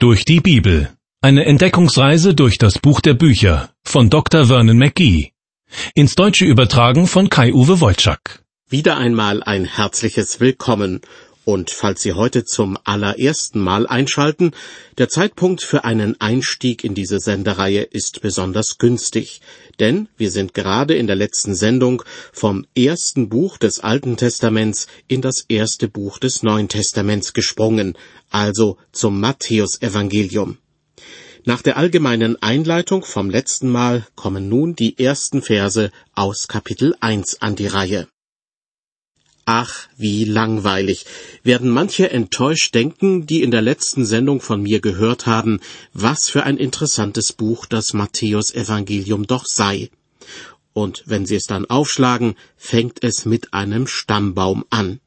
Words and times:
Durch 0.00 0.24
die 0.24 0.38
Bibel. 0.38 0.90
Eine 1.22 1.44
Entdeckungsreise 1.44 2.32
durch 2.32 2.56
das 2.56 2.78
Buch 2.78 3.00
der 3.00 3.14
Bücher 3.14 3.70
von 3.82 4.10
Dr. 4.10 4.46
Vernon 4.46 4.78
McGee. 4.78 5.32
Ins 5.92 6.14
Deutsche 6.14 6.44
übertragen 6.44 7.08
von 7.08 7.28
Kai-Uwe 7.28 7.80
Wolczak. 7.80 8.44
Wieder 8.70 8.96
einmal 8.96 9.42
ein 9.42 9.64
herzliches 9.64 10.38
Willkommen. 10.38 11.00
Und 11.48 11.70
falls 11.70 12.02
Sie 12.02 12.12
heute 12.12 12.44
zum 12.44 12.76
allerersten 12.84 13.60
Mal 13.60 13.86
einschalten, 13.86 14.50
der 14.98 15.08
Zeitpunkt 15.08 15.62
für 15.62 15.82
einen 15.82 16.20
Einstieg 16.20 16.84
in 16.84 16.94
diese 16.94 17.20
Sendereihe 17.20 17.84
ist 17.84 18.20
besonders 18.20 18.76
günstig. 18.76 19.40
Denn 19.80 20.10
wir 20.18 20.30
sind 20.30 20.52
gerade 20.52 20.94
in 20.94 21.06
der 21.06 21.16
letzten 21.16 21.54
Sendung 21.54 22.02
vom 22.34 22.66
ersten 22.76 23.30
Buch 23.30 23.56
des 23.56 23.80
Alten 23.80 24.18
Testaments 24.18 24.88
in 25.06 25.22
das 25.22 25.46
erste 25.48 25.88
Buch 25.88 26.18
des 26.18 26.42
Neuen 26.42 26.68
Testaments 26.68 27.32
gesprungen, 27.32 27.96
also 28.28 28.76
zum 28.92 29.18
Matthäusevangelium. 29.18 30.58
Nach 31.46 31.62
der 31.62 31.78
allgemeinen 31.78 32.36
Einleitung 32.42 33.06
vom 33.06 33.30
letzten 33.30 33.70
Mal 33.70 34.06
kommen 34.16 34.50
nun 34.50 34.76
die 34.76 34.98
ersten 34.98 35.40
Verse 35.40 35.90
aus 36.14 36.46
Kapitel 36.46 36.94
1 37.00 37.40
an 37.40 37.56
die 37.56 37.68
Reihe. 37.68 38.06
Ach, 39.50 39.88
wie 39.96 40.26
langweilig, 40.26 41.06
werden 41.42 41.70
manche 41.70 42.10
enttäuscht 42.10 42.74
denken, 42.74 43.24
die 43.24 43.42
in 43.42 43.50
der 43.50 43.62
letzten 43.62 44.04
Sendung 44.04 44.42
von 44.42 44.62
mir 44.62 44.82
gehört 44.82 45.24
haben, 45.24 45.60
was 45.94 46.28
für 46.28 46.42
ein 46.42 46.58
interessantes 46.58 47.32
Buch 47.32 47.64
das 47.64 47.94
Matthäusevangelium 47.94 49.26
doch 49.26 49.46
sei. 49.46 49.88
Und 50.74 51.02
wenn 51.06 51.24
sie 51.24 51.36
es 51.36 51.44
dann 51.44 51.64
aufschlagen, 51.64 52.34
fängt 52.58 53.02
es 53.02 53.24
mit 53.24 53.54
einem 53.54 53.86
Stammbaum 53.86 54.66
an. 54.68 55.00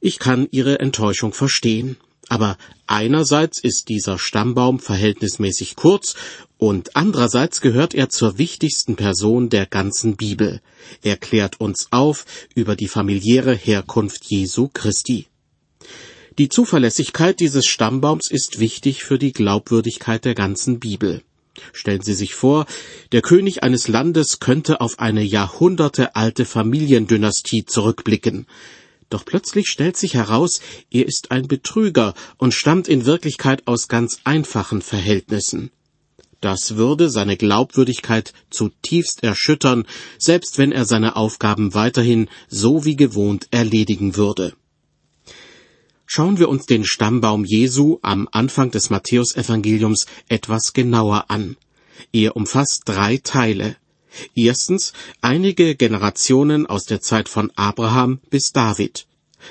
Ich 0.00 0.18
kann 0.18 0.46
ihre 0.50 0.78
Enttäuschung 0.78 1.32
verstehen. 1.32 1.96
Aber 2.30 2.56
einerseits 2.86 3.58
ist 3.58 3.88
dieser 3.88 4.16
Stammbaum 4.16 4.78
verhältnismäßig 4.78 5.74
kurz 5.74 6.14
und 6.58 6.94
andererseits 6.94 7.60
gehört 7.60 7.92
er 7.92 8.08
zur 8.08 8.38
wichtigsten 8.38 8.94
Person 8.94 9.48
der 9.48 9.66
ganzen 9.66 10.16
Bibel. 10.16 10.60
Er 11.02 11.16
klärt 11.16 11.60
uns 11.60 11.88
auf 11.90 12.24
über 12.54 12.76
die 12.76 12.86
familiäre 12.86 13.52
Herkunft 13.52 14.26
Jesu 14.26 14.70
Christi. 14.72 15.26
Die 16.38 16.48
Zuverlässigkeit 16.48 17.40
dieses 17.40 17.66
Stammbaums 17.66 18.30
ist 18.30 18.60
wichtig 18.60 19.02
für 19.02 19.18
die 19.18 19.32
Glaubwürdigkeit 19.32 20.24
der 20.24 20.36
ganzen 20.36 20.78
Bibel. 20.78 21.22
Stellen 21.72 22.02
Sie 22.02 22.14
sich 22.14 22.36
vor, 22.36 22.66
der 23.10 23.22
König 23.22 23.64
eines 23.64 23.88
Landes 23.88 24.38
könnte 24.38 24.80
auf 24.80 25.00
eine 25.00 25.24
jahrhundertealte 25.24 26.44
Familiendynastie 26.44 27.64
zurückblicken. 27.66 28.46
Doch 29.10 29.24
plötzlich 29.24 29.66
stellt 29.68 29.96
sich 29.96 30.14
heraus, 30.14 30.60
er 30.90 31.06
ist 31.06 31.32
ein 31.32 31.48
Betrüger 31.48 32.14
und 32.38 32.54
stammt 32.54 32.88
in 32.88 33.04
Wirklichkeit 33.04 33.66
aus 33.66 33.88
ganz 33.88 34.20
einfachen 34.24 34.80
Verhältnissen. 34.80 35.70
Das 36.40 36.76
würde 36.76 37.10
seine 37.10 37.36
Glaubwürdigkeit 37.36 38.32
zutiefst 38.48 39.22
erschüttern, 39.22 39.84
selbst 40.18 40.56
wenn 40.56 40.72
er 40.72 40.86
seine 40.86 41.16
Aufgaben 41.16 41.74
weiterhin 41.74 42.28
so 42.48 42.84
wie 42.86 42.96
gewohnt 42.96 43.48
erledigen 43.50 44.16
würde. 44.16 44.54
Schauen 46.06 46.38
wir 46.38 46.48
uns 46.48 46.66
den 46.66 46.84
Stammbaum 46.84 47.44
Jesu 47.44 47.98
am 48.02 48.28
Anfang 48.32 48.70
des 48.70 48.90
Matthäusevangeliums 48.90 50.06
etwas 50.28 50.72
genauer 50.72 51.26
an. 51.28 51.56
Er 52.12 52.36
umfasst 52.36 52.82
drei 52.86 53.18
Teile. 53.18 53.76
Erstens 54.34 54.92
einige 55.20 55.74
Generationen 55.74 56.66
aus 56.66 56.84
der 56.84 57.00
Zeit 57.00 57.28
von 57.28 57.50
Abraham 57.56 58.20
bis 58.30 58.52
David. 58.52 59.06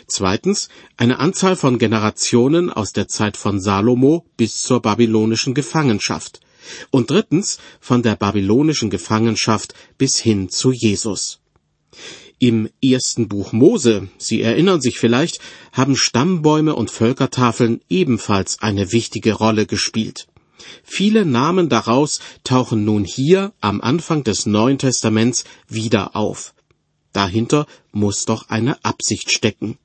Zweitens 0.08 0.70
eine 0.98 1.20
Anzahl 1.20 1.56
von 1.56 1.80
Generationen 1.80 2.70
aus 2.70 2.94
der 2.94 3.08
Zeit 3.08 3.38
von 3.38 3.60
Salomo 3.60 4.26
bis 4.38 4.62
zur 4.62 4.82
babylonischen 4.82 5.54
Gefangenschaft. 5.54 6.42
Und 6.92 7.10
drittens 7.10 7.58
von 7.80 8.04
der 8.04 8.16
babylonischen 8.16 8.90
Gefangenschaft 8.90 9.74
bis 9.98 10.18
hin 10.18 10.50
zu 10.50 10.72
Jesus. 10.72 11.40
Im 12.38 12.69
ersten 12.81 13.28
Buch 13.28 13.52
Mose, 13.52 14.08
Sie 14.18 14.42
erinnern 14.42 14.80
sich 14.80 14.98
vielleicht, 14.98 15.40
haben 15.74 15.98
Stammbäume 15.98 16.74
und 16.75 16.90
Völkertafeln 16.90 17.81
ebenfalls 17.90 18.62
eine 18.62 18.94
wichtige 18.94 19.34
Rolle 19.34 19.66
gespielt. 19.66 20.28
Viele 20.84 21.25
Namen 21.25 21.70
daraus 21.70 22.20
tauchen 22.44 22.86
nun 22.86 23.06
hier 23.06 23.53
am 23.62 23.81
Anfang 23.81 24.24
des 24.24 24.46
Neuen 24.46 24.78
Testaments 24.78 25.46
wieder 25.68 26.16
auf. 26.16 26.53
Dahinter 27.14 27.66
muss 27.92 28.25
doch 28.25 28.50
eine 28.50 28.84
Absicht 28.84 29.31
stecken. 29.31 29.78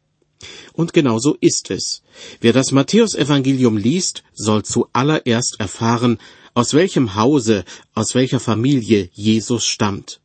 Und 0.72 0.92
genau 0.92 1.18
so 1.18 1.36
ist 1.40 1.70
es. 1.70 2.02
Wer 2.40 2.52
das 2.52 2.72
Matthäusevangelium 2.72 3.76
liest, 3.76 4.24
soll 4.34 4.64
zuallererst 4.64 5.56
erfahren, 5.58 6.18
aus 6.54 6.74
welchem 6.74 7.14
Hause, 7.14 7.64
aus 7.94 8.14
welcher 8.14 8.40
Familie 8.40 9.08
Jesus 9.12 9.66
stammt. 9.66 10.20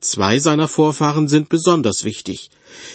Zwei 0.00 0.38
seiner 0.38 0.68
Vorfahren 0.68 1.26
sind 1.26 1.48
besonders 1.48 2.04
wichtig. 2.04 2.50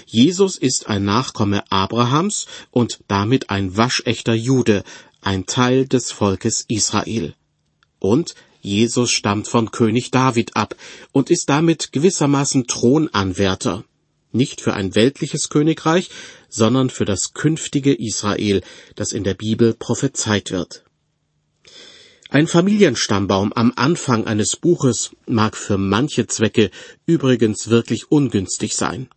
Jesus 0.06 0.58
ist 0.58 0.88
ein 0.88 1.04
Nachkomme 1.04 1.70
Abrahams 1.70 2.48
und 2.72 3.00
damit 3.08 3.50
ein 3.50 3.76
waschechter 3.76 4.34
Jude, 4.34 4.84
ein 5.24 5.46
Teil 5.46 5.88
des 5.88 6.12
Volkes 6.12 6.66
Israel. 6.68 7.36
Und 8.00 8.36
Jesus 8.62 9.12
stammt 9.12 9.48
von 9.48 9.72
König 9.72 10.12
David 10.12 10.56
ab 10.56 10.76
und 11.12 11.30
ist 11.30 11.50
damit 11.50 11.92
gewissermaßen 11.92 12.68
Thronanwärter. 12.68 13.84
Nicht 14.32 14.62
für 14.62 14.74
ein 14.74 14.96
weltliches 14.96 15.50
Königreich, 15.50 16.10
sondern 16.50 16.90
für 16.90 17.06
das 17.06 17.34
künftige 17.34 17.94
Israel, 17.94 18.62
das 18.96 19.12
in 19.12 19.24
der 19.24 19.34
Bibel 19.34 19.74
prophezeit 19.74 20.52
wird. 20.52 20.84
Ein 22.30 22.48
Familienstammbaum 22.48 23.54
am 23.54 23.74
Anfang 23.76 24.26
eines 24.26 24.56
Buches 24.56 25.12
mag 25.28 25.56
für 25.56 25.78
manche 25.78 26.26
Zwecke 26.26 26.72
übrigens 27.06 27.68
wirklich 27.68 28.12
ungünstig 28.12 28.76
sein. 28.76 29.08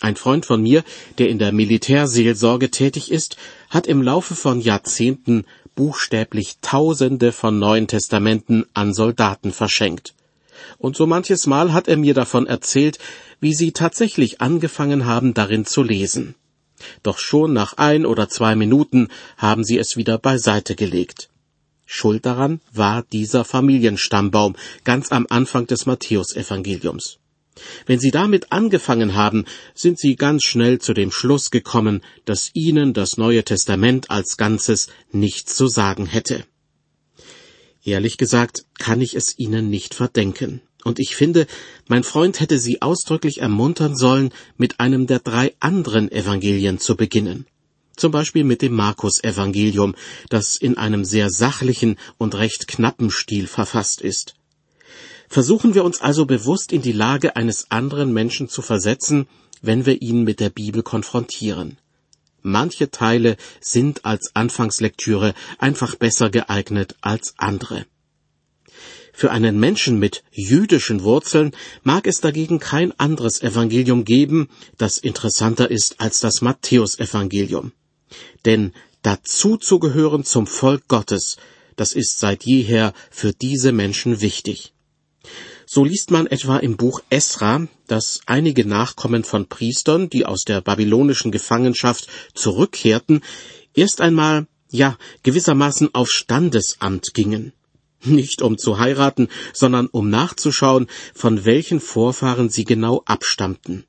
Ein 0.00 0.16
Freund 0.16 0.44
von 0.44 0.60
mir, 0.60 0.82
der 1.18 1.28
in 1.28 1.38
der 1.38 1.52
Militärseelsorge 1.52 2.70
tätig 2.70 3.10
ist, 3.10 3.36
hat 3.70 3.86
im 3.86 4.02
Laufe 4.02 4.34
von 4.34 4.60
Jahrzehnten 4.60 5.44
buchstäblich 5.74 6.58
Tausende 6.62 7.32
von 7.32 7.58
Neuen 7.58 7.86
Testamenten 7.86 8.66
an 8.74 8.92
Soldaten 8.92 9.52
verschenkt. 9.52 10.14
Und 10.78 10.96
so 10.96 11.06
manches 11.06 11.46
Mal 11.46 11.72
hat 11.72 11.88
er 11.88 11.96
mir 11.96 12.14
davon 12.14 12.46
erzählt, 12.46 12.98
wie 13.40 13.54
sie 13.54 13.72
tatsächlich 13.72 14.40
angefangen 14.40 15.06
haben, 15.06 15.34
darin 15.34 15.64
zu 15.64 15.82
lesen. 15.82 16.34
Doch 17.02 17.18
schon 17.18 17.52
nach 17.52 17.74
ein 17.74 18.04
oder 18.04 18.28
zwei 18.28 18.56
Minuten 18.56 19.08
haben 19.36 19.64
sie 19.64 19.78
es 19.78 19.96
wieder 19.96 20.18
beiseite 20.18 20.74
gelegt. 20.74 21.30
Schuld 21.86 22.26
daran 22.26 22.60
war 22.72 23.02
dieser 23.02 23.44
Familienstammbaum 23.44 24.56
ganz 24.84 25.12
am 25.12 25.26
Anfang 25.28 25.66
des 25.66 25.86
Matthäusevangeliums. 25.86 27.18
Wenn 27.86 28.00
Sie 28.00 28.10
damit 28.10 28.52
angefangen 28.52 29.14
haben, 29.14 29.44
sind 29.74 29.98
Sie 29.98 30.16
ganz 30.16 30.44
schnell 30.44 30.80
zu 30.80 30.92
dem 30.92 31.10
Schluss 31.10 31.50
gekommen, 31.50 32.02
dass 32.24 32.50
Ihnen 32.54 32.92
das 32.92 33.16
Neue 33.16 33.44
Testament 33.44 34.10
als 34.10 34.36
Ganzes 34.36 34.88
nichts 35.12 35.54
zu 35.54 35.68
sagen 35.68 36.06
hätte. 36.06 36.44
Ehrlich 37.84 38.16
gesagt 38.16 38.64
kann 38.78 39.00
ich 39.00 39.14
es 39.14 39.38
Ihnen 39.38 39.70
nicht 39.70 39.94
verdenken. 39.94 40.62
Und 40.84 40.98
ich 40.98 41.16
finde, 41.16 41.46
mein 41.88 42.02
Freund 42.02 42.40
hätte 42.40 42.58
Sie 42.58 42.82
ausdrücklich 42.82 43.40
ermuntern 43.40 43.96
sollen, 43.96 44.32
mit 44.56 44.80
einem 44.80 45.06
der 45.06 45.20
drei 45.20 45.54
anderen 45.60 46.10
Evangelien 46.10 46.78
zu 46.78 46.96
beginnen. 46.96 47.46
Zum 47.96 48.10
Beispiel 48.10 48.44
mit 48.44 48.60
dem 48.60 48.74
Markus-Evangelium, 48.74 49.94
das 50.28 50.56
in 50.56 50.76
einem 50.76 51.04
sehr 51.04 51.30
sachlichen 51.30 51.96
und 52.18 52.34
recht 52.34 52.66
knappen 52.68 53.10
Stil 53.10 53.46
verfasst 53.46 54.00
ist. 54.00 54.34
Versuchen 55.34 55.74
wir 55.74 55.82
uns 55.82 56.00
also 56.00 56.26
bewusst 56.26 56.72
in 56.72 56.80
die 56.80 56.92
Lage 56.92 57.34
eines 57.34 57.68
anderen 57.68 58.12
Menschen 58.12 58.48
zu 58.48 58.62
versetzen, 58.62 59.26
wenn 59.62 59.84
wir 59.84 60.00
ihn 60.00 60.22
mit 60.22 60.38
der 60.38 60.48
Bibel 60.48 60.84
konfrontieren. 60.84 61.76
Manche 62.42 62.92
Teile 62.92 63.36
sind 63.60 64.04
als 64.04 64.30
Anfangslektüre 64.36 65.34
einfach 65.58 65.96
besser 65.96 66.30
geeignet 66.30 66.94
als 67.00 67.34
andere. 67.36 67.84
Für 69.12 69.32
einen 69.32 69.58
Menschen 69.58 69.98
mit 69.98 70.22
jüdischen 70.30 71.02
Wurzeln 71.02 71.50
mag 71.82 72.06
es 72.06 72.20
dagegen 72.20 72.60
kein 72.60 72.96
anderes 73.00 73.42
Evangelium 73.42 74.04
geben, 74.04 74.48
das 74.78 74.98
interessanter 74.98 75.68
ist 75.68 76.00
als 76.00 76.20
das 76.20 76.42
Matthäusevangelium. 76.42 77.72
Denn 78.44 78.72
dazu 79.02 79.56
zu 79.56 79.80
gehören 79.80 80.22
zum 80.22 80.46
Volk 80.46 80.86
Gottes, 80.86 81.38
das 81.74 81.92
ist 81.92 82.20
seit 82.20 82.44
jeher 82.44 82.92
für 83.10 83.32
diese 83.32 83.72
Menschen 83.72 84.20
wichtig. 84.20 84.73
So 85.66 85.84
liest 85.84 86.10
man 86.10 86.26
etwa 86.26 86.58
im 86.58 86.76
Buch 86.76 87.00
Esra, 87.10 87.66
dass 87.86 88.20
einige 88.26 88.66
Nachkommen 88.66 89.24
von 89.24 89.46
Priestern, 89.46 90.10
die 90.10 90.26
aus 90.26 90.44
der 90.44 90.60
babylonischen 90.60 91.32
Gefangenschaft 91.32 92.08
zurückkehrten, 92.34 93.22
erst 93.74 94.00
einmal, 94.00 94.46
ja, 94.70 94.98
gewissermaßen 95.22 95.94
auf 95.94 96.10
Standesamt 96.10 97.14
gingen. 97.14 97.52
Nicht 98.02 98.42
um 98.42 98.58
zu 98.58 98.78
heiraten, 98.78 99.28
sondern 99.52 99.86
um 99.86 100.10
nachzuschauen, 100.10 100.88
von 101.14 101.44
welchen 101.44 101.80
Vorfahren 101.80 102.50
sie 102.50 102.64
genau 102.64 103.02
abstammten. 103.06 103.84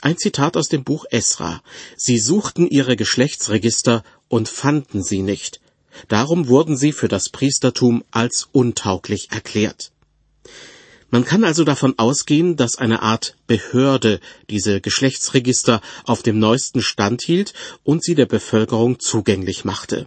Ein 0.00 0.16
Zitat 0.16 0.56
aus 0.56 0.68
dem 0.68 0.82
Buch 0.82 1.04
Esra. 1.10 1.62
Sie 1.96 2.18
suchten 2.18 2.66
ihre 2.66 2.96
Geschlechtsregister 2.96 4.02
und 4.28 4.48
fanden 4.48 5.02
sie 5.02 5.20
nicht. 5.20 5.60
Darum 6.08 6.48
wurden 6.48 6.76
sie 6.76 6.92
für 6.92 7.08
das 7.08 7.28
Priestertum 7.28 8.02
als 8.10 8.48
untauglich 8.52 9.28
erklärt. 9.30 9.92
Man 11.10 11.24
kann 11.24 11.42
also 11.42 11.64
davon 11.64 11.98
ausgehen, 11.98 12.56
dass 12.56 12.76
eine 12.76 13.02
Art 13.02 13.36
Behörde 13.48 14.20
diese 14.48 14.80
Geschlechtsregister 14.80 15.80
auf 16.04 16.22
dem 16.22 16.38
neuesten 16.38 16.82
Stand 16.82 17.22
hielt 17.22 17.52
und 17.82 18.04
sie 18.04 18.14
der 18.14 18.26
Bevölkerung 18.26 19.00
zugänglich 19.00 19.64
machte. 19.64 20.06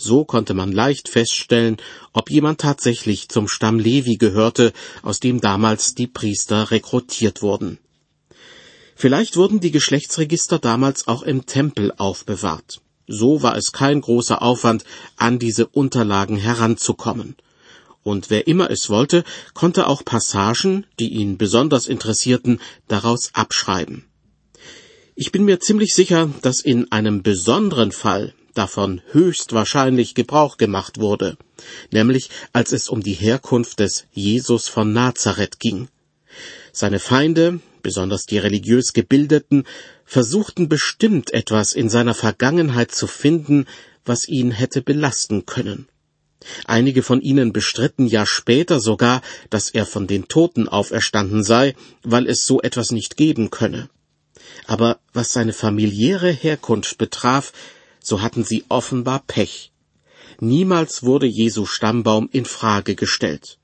So 0.00 0.24
konnte 0.24 0.54
man 0.54 0.72
leicht 0.72 1.08
feststellen, 1.08 1.76
ob 2.12 2.30
jemand 2.30 2.60
tatsächlich 2.60 3.28
zum 3.28 3.48
Stamm 3.48 3.78
Levi 3.78 4.16
gehörte, 4.16 4.72
aus 5.02 5.20
dem 5.20 5.40
damals 5.40 5.94
die 5.94 6.06
Priester 6.06 6.70
rekrutiert 6.70 7.42
wurden. 7.42 7.78
Vielleicht 8.94 9.36
wurden 9.36 9.60
die 9.60 9.70
Geschlechtsregister 9.70 10.58
damals 10.58 11.08
auch 11.08 11.22
im 11.22 11.46
Tempel 11.46 11.92
aufbewahrt. 11.96 12.80
So 13.06 13.42
war 13.42 13.56
es 13.56 13.72
kein 13.72 14.00
großer 14.00 14.40
Aufwand, 14.40 14.84
an 15.16 15.38
diese 15.38 15.66
Unterlagen 15.66 16.36
heranzukommen. 16.36 17.36
Und 18.08 18.30
wer 18.30 18.46
immer 18.46 18.70
es 18.70 18.88
wollte, 18.88 19.22
konnte 19.52 19.86
auch 19.86 20.02
Passagen, 20.02 20.86
die 20.98 21.10
ihn 21.10 21.36
besonders 21.36 21.86
interessierten, 21.86 22.58
daraus 22.86 23.28
abschreiben. 23.34 24.06
Ich 25.14 25.30
bin 25.30 25.44
mir 25.44 25.60
ziemlich 25.60 25.94
sicher, 25.94 26.30
dass 26.40 26.62
in 26.62 26.90
einem 26.90 27.22
besonderen 27.22 27.92
Fall 27.92 28.32
davon 28.54 29.02
höchstwahrscheinlich 29.12 30.14
Gebrauch 30.14 30.56
gemacht 30.56 30.98
wurde, 30.98 31.36
nämlich 31.90 32.30
als 32.54 32.72
es 32.72 32.88
um 32.88 33.02
die 33.02 33.12
Herkunft 33.12 33.78
des 33.78 34.06
Jesus 34.12 34.68
von 34.68 34.94
Nazareth 34.94 35.60
ging. 35.60 35.88
Seine 36.72 37.00
Feinde, 37.00 37.60
besonders 37.82 38.24
die 38.24 38.38
religiös 38.38 38.94
Gebildeten, 38.94 39.64
versuchten 40.06 40.70
bestimmt 40.70 41.34
etwas 41.34 41.74
in 41.74 41.90
seiner 41.90 42.14
Vergangenheit 42.14 42.90
zu 42.90 43.06
finden, 43.06 43.66
was 44.06 44.26
ihn 44.28 44.50
hätte 44.50 44.80
belasten 44.80 45.44
können. 45.44 45.88
Einige 46.66 47.02
von 47.02 47.20
ihnen 47.20 47.52
bestritten 47.52 48.06
ja 48.06 48.24
später 48.24 48.80
sogar, 48.80 49.22
dass 49.50 49.70
er 49.70 49.86
von 49.86 50.06
den 50.06 50.28
Toten 50.28 50.68
auferstanden 50.68 51.42
sei, 51.42 51.74
weil 52.02 52.26
es 52.26 52.46
so 52.46 52.60
etwas 52.60 52.90
nicht 52.90 53.16
geben 53.16 53.50
könne. 53.50 53.88
Aber 54.66 55.00
was 55.12 55.32
seine 55.32 55.52
familiäre 55.52 56.30
Herkunft 56.30 56.98
betraf, 56.98 57.52
so 58.00 58.22
hatten 58.22 58.44
sie 58.44 58.64
offenbar 58.68 59.24
Pech. 59.26 59.72
Niemals 60.40 61.02
wurde 61.02 61.26
Jesu 61.26 61.66
Stammbaum 61.66 62.28
in 62.32 62.44
Frage 62.44 62.94
gestellt. 62.94 63.58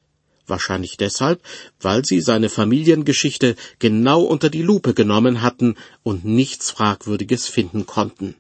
Wahrscheinlich 0.47 0.97
deshalb, 0.97 1.41
weil 1.81 2.05
sie 2.05 2.21
seine 2.21 2.51
Familiengeschichte 2.51 3.57
genau 3.79 4.23
unter 4.23 4.51
die 4.51 4.63
Lupe 4.63 4.93
genommen 4.93 5.41
hatten 5.41 5.77
und 6.03 6.25
nichts 6.25 6.71
Fragwürdiges 6.71 7.47
finden 7.49 7.87
konnten. 7.87 8.35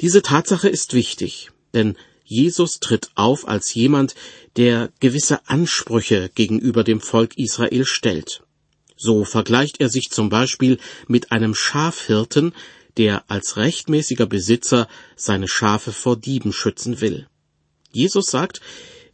Diese 0.00 0.22
Tatsache 0.22 0.68
ist 0.68 0.94
wichtig, 0.94 1.50
denn 1.74 1.96
Jesus 2.30 2.78
tritt 2.78 3.08
auf 3.14 3.48
als 3.48 3.72
jemand, 3.72 4.14
der 4.56 4.90
gewisse 5.00 5.48
Ansprüche 5.48 6.30
gegenüber 6.34 6.84
dem 6.84 7.00
Volk 7.00 7.38
Israel 7.38 7.86
stellt. 7.86 8.42
So 8.98 9.24
vergleicht 9.24 9.80
er 9.80 9.88
sich 9.88 10.10
zum 10.10 10.28
Beispiel 10.28 10.76
mit 11.06 11.32
einem 11.32 11.54
Schafhirten, 11.54 12.52
der 12.98 13.24
als 13.30 13.56
rechtmäßiger 13.56 14.26
Besitzer 14.26 14.88
seine 15.16 15.48
Schafe 15.48 15.90
vor 15.90 16.18
Dieben 16.18 16.52
schützen 16.52 17.00
will. 17.00 17.26
Jesus 17.92 18.26
sagt, 18.26 18.60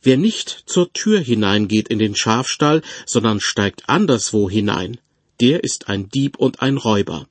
wer 0.02 0.16
nicht 0.16 0.64
zur 0.66 0.93
Tür 0.93 1.20
hineingeht 1.20 1.87
in 1.87 2.00
den 2.00 2.16
Schafstall, 2.16 2.82
sondern 3.06 3.38
steigt 3.38 3.88
anderswo 3.88 4.50
hinein, 4.50 4.99
der 5.40 5.62
ist 5.62 5.88
ein 5.88 6.08
Dieb 6.08 6.37
und 6.37 6.62
ein 6.62 6.78
Räuber. 6.78 7.28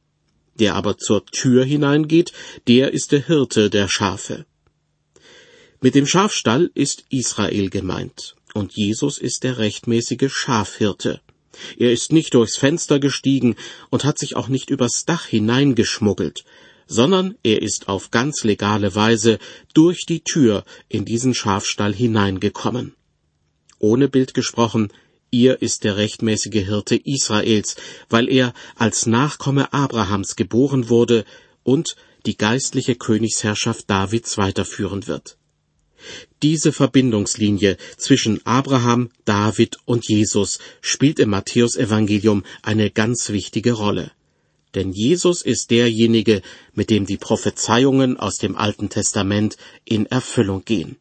Der 0.57 0.75
aber 0.75 0.97
zur 0.97 1.25
Tür 1.25 1.65
hineingeht, 1.65 2.31
der 2.68 2.94
ist 2.94 3.12
der 3.12 3.25
Hirte 3.25 3.69
der 3.69 3.89
Schafe. 3.89 4.45
Mit 5.83 5.95
dem 5.95 6.07
Schafstall 6.07 6.71
ist 6.75 7.03
Israel 7.09 7.69
gemeint, 7.69 8.38
und 8.53 8.71
Jesus 8.71 9.18
ist 9.18 9.44
der 9.44 9.57
rechtmäßige 9.57 10.31
Schafhirte. 10.31 11.19
Er 11.77 11.91
ist 11.91 12.13
nicht 12.13 12.35
durchs 12.35 12.56
Fenster 12.56 13.01
gestiegen 13.01 13.57
und 13.89 14.06
hat 14.06 14.18
sich 14.18 14.38
auch 14.38 14.47
nicht 14.47 14.69
übers 14.69 15.03
Dach 15.03 15.25
hineingeschmuggelt, 15.25 16.45
sondern 16.88 17.35
er 17.44 17.62
ist 17.62 17.89
auf 17.89 18.12
ganz 18.12 18.45
legale 18.45 18.95
Weise 18.95 19.39
durch 19.74 20.06
die 20.06 20.21
Tür 20.21 20.63
in 20.88 21.03
diesen 21.03 21.33
Schafstall 21.33 21.94
hineingekommen. 21.94 22.95
Ohne 23.77 24.07
Bild 24.07 24.33
gesprochen, 24.33 24.88
ihr 25.31 25.62
ist 25.62 25.83
der 25.83 25.97
rechtmäßige 25.97 26.65
Hirte 26.65 26.95
Israels, 26.95 27.75
weil 28.07 28.30
er 28.30 28.53
als 28.77 29.06
Nachkomme 29.06 29.74
Abrahams 29.74 30.38
geboren 30.38 30.88
wurde 30.88 31.25
und 31.63 31.97
die 32.25 32.38
geistliche 32.38 32.95
Königsherrschaft 32.95 33.89
Davids 33.89 34.38
weiterführen 34.38 35.07
wird. 35.07 35.38
Diese 36.41 36.71
Verbindungslinie 36.71 37.77
zwischen 37.97 38.45
Abraham, 38.45 39.09
David 39.25 39.77
und 39.85 40.07
Jesus 40.07 40.59
spielt 40.81 41.19
im 41.19 41.29
Matthäusevangelium 41.29 42.44
eine 42.61 42.91
ganz 42.91 43.29
wichtige 43.29 43.73
Rolle. 43.73 44.11
Denn 44.75 44.91
Jesus 44.91 45.41
ist 45.44 45.71
derjenige, 45.71 46.41
mit 46.73 46.89
dem 46.89 47.05
die 47.05 47.17
Prophezeiungen 47.17 48.17
aus 48.17 48.38
dem 48.38 48.55
Alten 48.55 48.89
Testament 48.89 49.57
in 49.85 50.05
Erfüllung 50.07 50.65
gehen. 50.65 50.97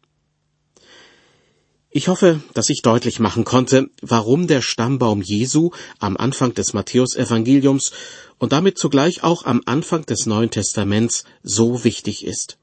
Ich 1.95 2.09
hoffe, 2.09 2.41
dass 2.55 2.71
ich 2.71 2.81
deutlich 2.81 3.21
machen 3.21 3.45
konnte, 3.45 3.91
warum 4.01 4.47
der 4.47 4.63
Stammbaum 4.63 5.21
Jesu 5.21 5.73
am 5.99 6.17
Anfang 6.17 6.55
des 6.55 6.73
Matthäusevangeliums 6.73 7.93
und 8.39 8.53
damit 8.53 8.79
zugleich 8.79 9.23
auch 9.23 9.45
am 9.45 9.61
Anfang 9.67 10.07
des 10.07 10.25
Neuen 10.25 10.51
Testaments 10.51 11.25
so 11.43 11.85
wichtig 11.85 12.25
ist. 12.25 12.57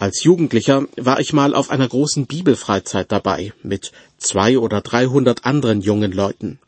Als 0.00 0.24
Jugendlicher 0.24 0.86
war 0.96 1.20
ich 1.20 1.34
mal 1.34 1.54
auf 1.54 1.68
einer 1.68 1.86
großen 1.86 2.24
Bibelfreizeit 2.26 3.12
dabei, 3.12 3.52
mit 3.62 3.92
zwei 4.16 4.58
oder 4.58 4.80
dreihundert 4.80 5.44
anderen 5.44 5.82
jungen 5.82 6.10
Leuten. 6.10 6.58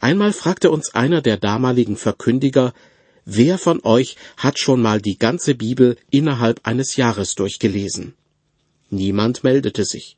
Einmal 0.00 0.32
fragte 0.32 0.70
uns 0.70 0.94
einer 0.94 1.20
der 1.20 1.36
damaligen 1.36 1.98
Verkündiger, 1.98 2.72
wer 3.26 3.58
von 3.58 3.84
euch 3.84 4.16
hat 4.38 4.58
schon 4.58 4.80
mal 4.80 5.02
die 5.02 5.18
ganze 5.18 5.54
Bibel 5.54 5.98
innerhalb 6.08 6.60
eines 6.62 6.96
Jahres 6.96 7.34
durchgelesen? 7.34 8.14
Niemand 8.88 9.44
meldete 9.44 9.84
sich. 9.84 10.16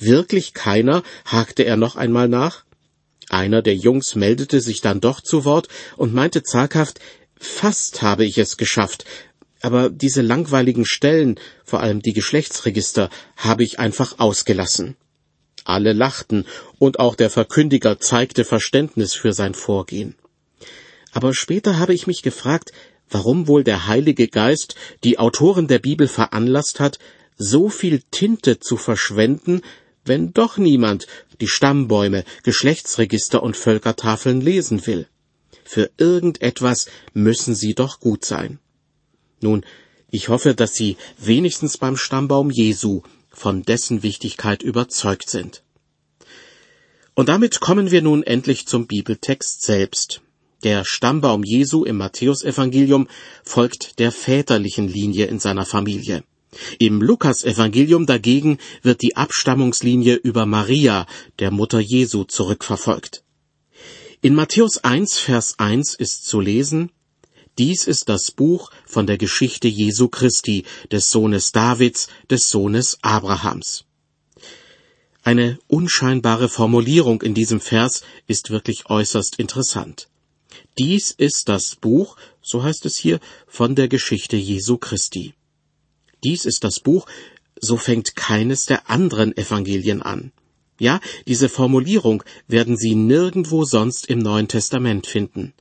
Wirklich 0.00 0.54
keiner? 0.54 1.04
hakte 1.24 1.62
er 1.62 1.76
noch 1.76 1.94
einmal 1.94 2.26
nach. 2.26 2.64
Einer 3.28 3.62
der 3.62 3.76
Jungs 3.76 4.16
meldete 4.16 4.60
sich 4.60 4.80
dann 4.80 5.00
doch 5.00 5.20
zu 5.20 5.44
Wort 5.44 5.68
und 5.96 6.12
meinte 6.12 6.42
zaghaft, 6.42 6.98
fast 7.38 8.02
habe 8.02 8.24
ich 8.24 8.38
es 8.38 8.56
geschafft, 8.56 9.04
aber 9.66 9.90
diese 9.90 10.22
langweiligen 10.22 10.86
Stellen, 10.86 11.40
vor 11.64 11.80
allem 11.80 12.00
die 12.00 12.12
Geschlechtsregister, 12.12 13.10
habe 13.36 13.64
ich 13.64 13.80
einfach 13.80 14.20
ausgelassen. 14.20 14.94
Alle 15.64 15.92
lachten, 15.92 16.44
und 16.78 17.00
auch 17.00 17.16
der 17.16 17.30
Verkündiger 17.30 17.98
zeigte 17.98 18.44
Verständnis 18.44 19.14
für 19.14 19.32
sein 19.32 19.54
Vorgehen. 19.54 20.14
Aber 21.10 21.34
später 21.34 21.80
habe 21.80 21.94
ich 21.94 22.06
mich 22.06 22.22
gefragt, 22.22 22.70
warum 23.10 23.48
wohl 23.48 23.64
der 23.64 23.88
Heilige 23.88 24.28
Geist 24.28 24.76
die 25.02 25.18
Autoren 25.18 25.66
der 25.66 25.80
Bibel 25.80 26.06
veranlasst 26.06 26.78
hat, 26.78 27.00
so 27.36 27.68
viel 27.68 28.02
Tinte 28.12 28.60
zu 28.60 28.76
verschwenden, 28.76 29.62
wenn 30.04 30.32
doch 30.32 30.58
niemand 30.58 31.08
die 31.40 31.48
Stammbäume, 31.48 32.22
Geschlechtsregister 32.44 33.42
und 33.42 33.56
Völkertafeln 33.56 34.40
lesen 34.40 34.86
will. 34.86 35.08
Für 35.64 35.90
irgendetwas 35.98 36.86
müssen 37.14 37.56
sie 37.56 37.74
doch 37.74 37.98
gut 37.98 38.24
sein. 38.24 38.60
Nun, 39.40 39.64
ich 40.10 40.28
hoffe, 40.28 40.54
dass 40.54 40.74
Sie 40.74 40.96
wenigstens 41.18 41.78
beim 41.78 41.96
Stammbaum 41.96 42.50
Jesu 42.50 43.02
von 43.28 43.62
dessen 43.62 44.02
Wichtigkeit 44.02 44.62
überzeugt 44.62 45.28
sind. 45.28 45.62
Und 47.14 47.28
damit 47.28 47.60
kommen 47.60 47.90
wir 47.90 48.02
nun 48.02 48.22
endlich 48.22 48.66
zum 48.66 48.86
Bibeltext 48.86 49.62
selbst. 49.62 50.20
Der 50.64 50.84
Stammbaum 50.84 51.44
Jesu 51.44 51.84
im 51.84 51.98
Matthäusevangelium 51.98 53.08
folgt 53.44 53.98
der 53.98 54.10
väterlichen 54.10 54.88
Linie 54.88 55.26
in 55.26 55.38
seiner 55.38 55.66
Familie. 55.66 56.24
Im 56.78 57.02
Lukasevangelium 57.02 58.06
dagegen 58.06 58.58
wird 58.82 59.02
die 59.02 59.16
Abstammungslinie 59.16 60.14
über 60.14 60.46
Maria, 60.46 61.06
der 61.38 61.50
Mutter 61.50 61.80
Jesu, 61.80 62.24
zurückverfolgt. 62.24 63.22
In 64.22 64.34
Matthäus 64.34 64.78
1, 64.82 65.18
Vers 65.18 65.58
1 65.58 65.94
ist 65.94 66.24
zu 66.24 66.40
lesen, 66.40 66.90
dies 67.58 67.86
ist 67.86 68.08
das 68.08 68.30
Buch 68.30 68.70
von 68.84 69.06
der 69.06 69.16
Geschichte 69.16 69.68
Jesu 69.68 70.08
Christi, 70.08 70.64
des 70.92 71.10
Sohnes 71.10 71.52
Davids, 71.52 72.08
des 72.30 72.50
Sohnes 72.50 72.98
Abrahams. 73.02 73.84
Eine 75.22 75.58
unscheinbare 75.66 76.48
Formulierung 76.48 77.22
in 77.22 77.34
diesem 77.34 77.60
Vers 77.60 78.02
ist 78.26 78.50
wirklich 78.50 78.90
äußerst 78.90 79.38
interessant. 79.38 80.08
Dies 80.78 81.10
ist 81.10 81.48
das 81.48 81.76
Buch, 81.76 82.16
so 82.42 82.62
heißt 82.62 82.84
es 82.86 82.96
hier, 82.96 83.20
von 83.46 83.74
der 83.74 83.88
Geschichte 83.88 84.36
Jesu 84.36 84.76
Christi. 84.76 85.34
Dies 86.22 86.44
ist 86.44 86.62
das 86.62 86.78
Buch, 86.80 87.06
so 87.58 87.76
fängt 87.76 88.14
keines 88.16 88.66
der 88.66 88.90
anderen 88.90 89.36
Evangelien 89.36 90.02
an. 90.02 90.32
Ja, 90.78 91.00
diese 91.26 91.48
Formulierung 91.48 92.22
werden 92.48 92.76
Sie 92.76 92.94
nirgendwo 92.94 93.64
sonst 93.64 94.06
im 94.06 94.18
Neuen 94.18 94.46
Testament 94.46 95.06
finden. 95.06 95.54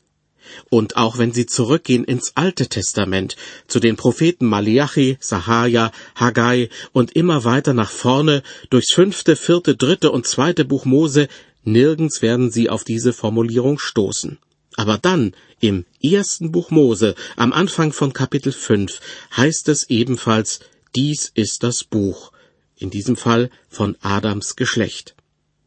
Und 0.70 0.98
auch 0.98 1.18
wenn 1.18 1.32
Sie 1.32 1.46
zurückgehen 1.46 2.04
ins 2.04 2.34
Alte 2.36 2.68
Testament, 2.68 3.36
zu 3.68 3.80
den 3.80 3.96
Propheten 3.96 4.46
Malachi, 4.46 5.18
Sahaja, 5.20 5.92
Haggai 6.16 6.70
und 6.92 7.16
immer 7.16 7.44
weiter 7.44 7.74
nach 7.74 7.92
vorne 7.92 8.44
durchs 8.70 8.94
fünfte, 8.94 9.36
vierte, 9.36 9.76
dritte 9.76 10.12
und 10.12 10.28
zweite 10.28 10.66
Buch 10.66 10.86
Mose, 10.86 11.28
nirgends 11.64 12.22
werden 12.22 12.52
Sie 12.52 12.70
auf 12.70 12.84
diese 12.84 13.14
Formulierung 13.14 13.80
stoßen. 13.80 14.38
Aber 14.76 14.98
dann, 14.98 15.34
im 15.60 15.86
ersten 16.02 16.52
Buch 16.52 16.70
Mose, 16.70 17.16
am 17.38 17.54
Anfang 17.54 17.94
von 17.94 18.14
Kapitel 18.14 18.52
5, 18.52 19.00
heißt 19.36 19.70
es 19.70 19.90
ebenfalls, 19.90 20.60
dies 20.96 21.32
ist 21.34 21.64
das 21.64 21.84
Buch, 21.84 22.32
in 22.78 22.90
diesem 22.90 23.16
Fall 23.16 23.50
von 23.70 23.96
Adams 24.02 24.56
Geschlecht. 24.56 25.16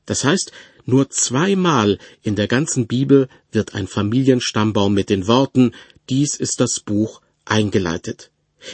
Das 0.06 0.24
heißt, 0.24 0.52
nur 0.88 1.10
zweimal 1.10 1.98
in 2.22 2.34
der 2.34 2.48
ganzen 2.48 2.86
Bibel 2.86 3.28
wird 3.52 3.74
ein 3.74 3.86
Familienstammbaum 3.86 4.94
mit 4.94 5.10
den 5.10 5.26
Worten 5.26 5.72
Dies 6.08 6.34
ist 6.34 6.60
das 6.60 6.80
Buch 6.80 7.20
eingeleitet. 7.44 8.30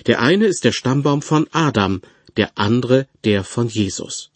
Der 0.07 0.21
eine 0.21 0.47
ist 0.47 0.63
der 0.63 0.71
Stammbaum 0.71 1.23
von 1.23 1.49
Adam, 1.51 2.03
der 2.37 2.53
andere 2.55 3.09
der 3.25 3.43
von 3.43 3.67
Jesus. 3.67 4.31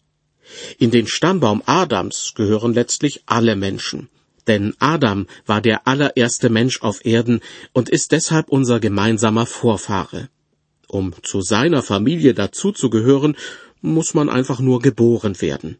In 0.77 0.91
den 0.91 1.07
Stammbaum 1.07 1.63
Adams 1.65 2.33
gehören 2.35 2.73
letztlich 2.73 3.23
alle 3.27 3.55
Menschen, 3.55 4.09
denn 4.47 4.75
Adam 4.79 5.27
war 5.45 5.61
der 5.61 5.87
allererste 5.87 6.49
Mensch 6.49 6.81
auf 6.81 7.05
Erden 7.05 7.39
und 7.71 7.87
ist 7.87 8.11
deshalb 8.11 8.49
unser 8.49 8.81
gemeinsamer 8.81 9.45
Vorfahre. 9.45 10.27
Um 10.89 11.13
zu 11.23 11.39
seiner 11.39 11.81
Familie 11.81 12.33
dazuzugehören, 12.33 13.37
muss 13.79 14.13
man 14.13 14.27
einfach 14.27 14.59
nur 14.59 14.81
geboren 14.81 15.39
werden. 15.39 15.79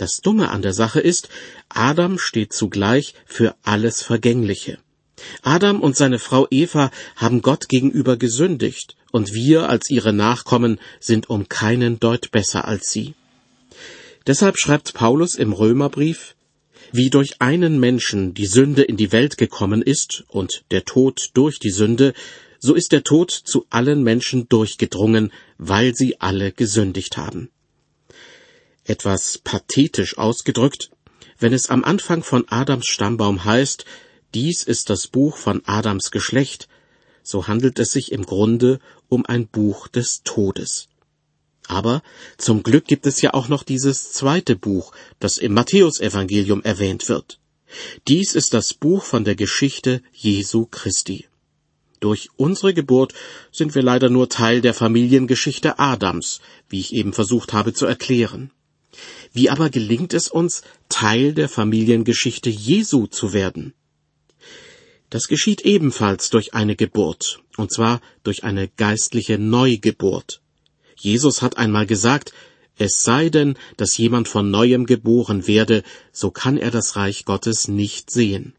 Das 0.00 0.22
Dumme 0.22 0.48
an 0.50 0.62
der 0.62 0.72
Sache 0.72 0.98
ist, 0.98 1.28
Adam 1.68 2.18
steht 2.18 2.54
zugleich 2.54 3.12
für 3.26 3.54
alles 3.62 4.00
Vergängliche. 4.00 4.78
Adam 5.42 5.82
und 5.82 5.94
seine 5.94 6.18
Frau 6.18 6.46
Eva 6.50 6.90
haben 7.16 7.42
Gott 7.42 7.68
gegenüber 7.68 8.16
gesündigt, 8.16 8.96
und 9.12 9.34
wir 9.34 9.68
als 9.68 9.90
ihre 9.90 10.14
Nachkommen 10.14 10.80
sind 11.00 11.28
um 11.28 11.50
keinen 11.50 12.00
Deut 12.00 12.30
besser 12.30 12.66
als 12.66 12.90
sie. 12.90 13.12
Deshalb 14.26 14.56
schreibt 14.56 14.94
Paulus 14.94 15.34
im 15.34 15.52
Römerbrief, 15.52 16.34
wie 16.92 17.10
durch 17.10 17.42
einen 17.42 17.78
Menschen 17.78 18.32
die 18.32 18.46
Sünde 18.46 18.80
in 18.80 18.96
die 18.96 19.12
Welt 19.12 19.36
gekommen 19.36 19.82
ist 19.82 20.24
und 20.28 20.64
der 20.70 20.86
Tod 20.86 21.28
durch 21.34 21.58
die 21.58 21.72
Sünde, 21.72 22.14
so 22.58 22.72
ist 22.72 22.92
der 22.92 23.04
Tod 23.04 23.30
zu 23.32 23.66
allen 23.68 24.02
Menschen 24.02 24.48
durchgedrungen, 24.48 25.30
weil 25.58 25.94
sie 25.94 26.22
alle 26.22 26.52
gesündigt 26.52 27.18
haben 27.18 27.50
etwas 28.84 29.38
pathetisch 29.38 30.18
ausgedrückt, 30.18 30.90
wenn 31.38 31.52
es 31.52 31.70
am 31.70 31.84
Anfang 31.84 32.22
von 32.22 32.46
Adams 32.48 32.86
Stammbaum 32.86 33.44
heißt, 33.44 33.84
dies 34.34 34.62
ist 34.62 34.90
das 34.90 35.08
Buch 35.08 35.36
von 35.36 35.62
Adams 35.64 36.10
Geschlecht, 36.10 36.68
so 37.22 37.48
handelt 37.48 37.78
es 37.78 37.92
sich 37.92 38.12
im 38.12 38.24
Grunde 38.24 38.78
um 39.08 39.26
ein 39.26 39.46
Buch 39.48 39.88
des 39.88 40.22
Todes. 40.22 40.88
Aber 41.66 42.02
zum 42.36 42.62
Glück 42.62 42.86
gibt 42.86 43.06
es 43.06 43.22
ja 43.22 43.32
auch 43.32 43.48
noch 43.48 43.62
dieses 43.62 44.12
zweite 44.12 44.56
Buch, 44.56 44.92
das 45.18 45.38
im 45.38 45.54
Matthäusevangelium 45.54 46.62
erwähnt 46.62 47.08
wird. 47.08 47.38
Dies 48.08 48.34
ist 48.34 48.54
das 48.54 48.74
Buch 48.74 49.04
von 49.04 49.24
der 49.24 49.36
Geschichte 49.36 50.02
Jesu 50.12 50.66
Christi. 50.66 51.26
Durch 52.00 52.30
unsere 52.36 52.74
Geburt 52.74 53.14
sind 53.52 53.74
wir 53.74 53.82
leider 53.82 54.10
nur 54.10 54.28
Teil 54.28 54.60
der 54.62 54.74
Familiengeschichte 54.74 55.78
Adams, 55.78 56.40
wie 56.68 56.80
ich 56.80 56.94
eben 56.94 57.12
versucht 57.12 57.52
habe 57.52 57.72
zu 57.72 57.86
erklären. 57.86 58.50
Wie 59.32 59.50
aber 59.50 59.70
gelingt 59.70 60.12
es 60.14 60.28
uns, 60.28 60.62
Teil 60.88 61.34
der 61.34 61.48
Familiengeschichte 61.48 62.50
Jesu 62.50 63.06
zu 63.06 63.32
werden? 63.32 63.74
Das 65.08 65.28
geschieht 65.28 65.62
ebenfalls 65.62 66.30
durch 66.30 66.54
eine 66.54 66.76
Geburt, 66.76 67.40
und 67.56 67.72
zwar 67.72 68.00
durch 68.22 68.44
eine 68.44 68.68
geistliche 68.68 69.38
Neugeburt. 69.38 70.40
Jesus 70.96 71.42
hat 71.42 71.56
einmal 71.58 71.86
gesagt, 71.86 72.32
es 72.76 73.02
sei 73.02 73.28
denn, 73.28 73.56
dass 73.76 73.98
jemand 73.98 74.28
von 74.28 74.50
neuem 74.50 74.86
geboren 74.86 75.46
werde, 75.46 75.82
so 76.12 76.30
kann 76.30 76.56
er 76.56 76.70
das 76.70 76.96
Reich 76.96 77.24
Gottes 77.24 77.68
nicht 77.68 78.10
sehen. 78.10 78.54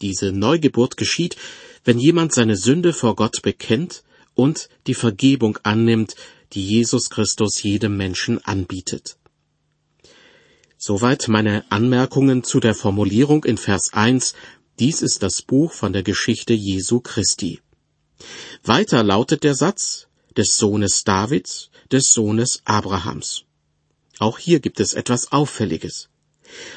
Diese 0.00 0.32
Neugeburt 0.32 0.96
geschieht, 0.96 1.36
wenn 1.84 1.98
jemand 1.98 2.34
seine 2.34 2.56
Sünde 2.56 2.92
vor 2.92 3.14
Gott 3.14 3.42
bekennt 3.42 4.02
und 4.34 4.68
die 4.86 4.94
Vergebung 4.94 5.58
annimmt, 5.62 6.16
die 6.52 6.66
Jesus 6.66 7.08
Christus 7.08 7.62
jedem 7.62 7.96
Menschen 7.96 8.44
anbietet. 8.44 9.16
Soweit 10.88 11.26
meine 11.26 11.64
Anmerkungen 11.68 12.44
zu 12.44 12.60
der 12.60 12.72
Formulierung 12.72 13.42
in 13.42 13.58
Vers 13.58 13.92
1, 13.92 14.34
dies 14.78 15.02
ist 15.02 15.20
das 15.24 15.42
Buch 15.42 15.72
von 15.72 15.92
der 15.92 16.04
Geschichte 16.04 16.54
Jesu 16.54 17.00
Christi. 17.00 17.60
Weiter 18.62 19.02
lautet 19.02 19.42
der 19.42 19.56
Satz 19.56 20.06
des 20.36 20.56
Sohnes 20.56 21.02
Davids, 21.02 21.70
des 21.90 22.12
Sohnes 22.12 22.62
Abrahams. 22.64 23.42
Auch 24.20 24.38
hier 24.38 24.60
gibt 24.60 24.78
es 24.78 24.94
etwas 24.94 25.32
Auffälliges. 25.32 26.08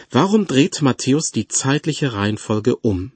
Warum 0.09 0.47
dreht 0.47 0.81
Matthäus 0.81 1.29
die 1.29 1.47
zeitliche 1.47 2.13
Reihenfolge 2.13 2.77
um? 2.77 3.11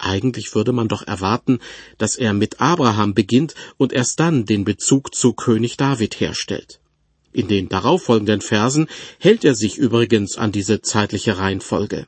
Eigentlich 0.00 0.56
würde 0.56 0.72
man 0.72 0.88
doch 0.88 1.06
erwarten, 1.06 1.60
dass 1.98 2.16
er 2.16 2.32
mit 2.32 2.60
Abraham 2.60 3.14
beginnt 3.14 3.54
und 3.76 3.92
erst 3.92 4.18
dann 4.18 4.44
den 4.44 4.64
Bezug 4.64 5.14
zu 5.14 5.34
König 5.34 5.76
David 5.76 6.18
herstellt. 6.18 6.80
In 7.36 7.48
den 7.48 7.68
darauffolgenden 7.68 8.40
Versen 8.40 8.88
hält 9.18 9.44
er 9.44 9.54
sich 9.54 9.76
übrigens 9.76 10.38
an 10.38 10.52
diese 10.52 10.80
zeitliche 10.80 11.36
Reihenfolge. 11.36 12.06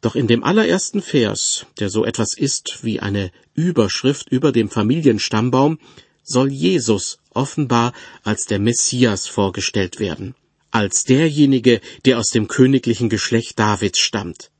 Doch 0.00 0.14
in 0.14 0.28
dem 0.28 0.44
allerersten 0.44 1.02
Vers, 1.02 1.66
der 1.80 1.90
so 1.90 2.04
etwas 2.04 2.38
ist 2.38 2.84
wie 2.84 3.00
eine 3.00 3.32
Überschrift 3.54 4.28
über 4.30 4.52
dem 4.52 4.70
Familienstammbaum, 4.70 5.80
soll 6.22 6.52
Jesus 6.52 7.18
offenbar 7.34 7.92
als 8.22 8.44
der 8.44 8.60
Messias 8.60 9.26
vorgestellt 9.26 9.98
werden, 9.98 10.36
als 10.70 11.02
derjenige, 11.02 11.80
der 12.04 12.20
aus 12.20 12.28
dem 12.28 12.46
königlichen 12.46 13.08
Geschlecht 13.08 13.58
Davids 13.58 13.98
stammt. 13.98 14.52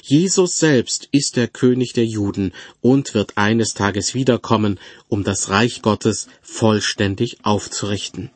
Jesus 0.00 0.56
selbst 0.56 1.10
ist 1.12 1.36
der 1.36 1.48
König 1.48 1.92
der 1.92 2.06
Juden 2.06 2.54
und 2.80 3.12
wird 3.12 3.36
eines 3.36 3.74
Tages 3.74 4.14
wiederkommen, 4.14 4.80
um 5.08 5.24
das 5.24 5.50
Reich 5.50 5.82
Gottes 5.82 6.26
vollständig 6.40 7.44
aufzurichten. 7.44 8.30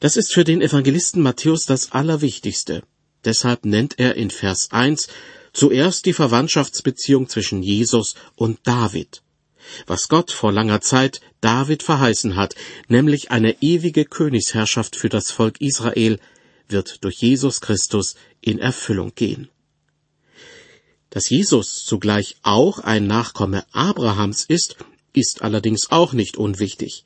Das 0.00 0.16
ist 0.16 0.32
für 0.32 0.44
den 0.44 0.60
Evangelisten 0.60 1.22
Matthäus 1.22 1.66
das 1.66 1.92
Allerwichtigste. 1.92 2.82
Deshalb 3.24 3.64
nennt 3.64 3.98
er 3.98 4.16
in 4.16 4.30
Vers 4.30 4.70
1 4.70 5.08
zuerst 5.52 6.04
die 6.06 6.12
Verwandtschaftsbeziehung 6.12 7.28
zwischen 7.28 7.62
Jesus 7.62 8.14
und 8.34 8.58
David. 8.64 9.22
Was 9.86 10.08
Gott 10.08 10.30
vor 10.30 10.52
langer 10.52 10.80
Zeit 10.80 11.20
David 11.40 11.82
verheißen 11.82 12.36
hat, 12.36 12.54
nämlich 12.88 13.30
eine 13.30 13.62
ewige 13.62 14.04
Königsherrschaft 14.04 14.96
für 14.96 15.08
das 15.08 15.30
Volk 15.30 15.60
Israel, 15.60 16.18
wird 16.68 17.02
durch 17.04 17.16
Jesus 17.16 17.60
Christus 17.60 18.16
in 18.40 18.58
Erfüllung 18.58 19.14
gehen. 19.14 19.48
Dass 21.10 21.30
Jesus 21.30 21.84
zugleich 21.84 22.36
auch 22.42 22.80
ein 22.80 23.06
Nachkomme 23.06 23.64
Abrahams 23.72 24.44
ist, 24.44 24.76
ist 25.12 25.42
allerdings 25.42 25.90
auch 25.90 26.12
nicht 26.12 26.36
unwichtig. 26.36 27.04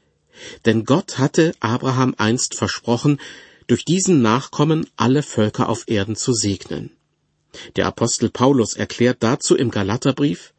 Denn 0.64 0.84
Gott 0.84 1.18
hatte 1.18 1.54
Abraham 1.60 2.14
einst 2.18 2.54
versprochen, 2.54 3.20
durch 3.66 3.84
diesen 3.84 4.22
Nachkommen 4.22 4.88
alle 4.96 5.22
Völker 5.22 5.68
auf 5.68 5.84
Erden 5.88 6.16
zu 6.16 6.32
segnen. 6.32 6.90
Der 7.76 7.86
Apostel 7.86 8.30
Paulus 8.30 8.74
erklärt 8.74 9.18
dazu 9.20 9.56
im 9.56 9.70
Galaterbrief, 9.70 10.52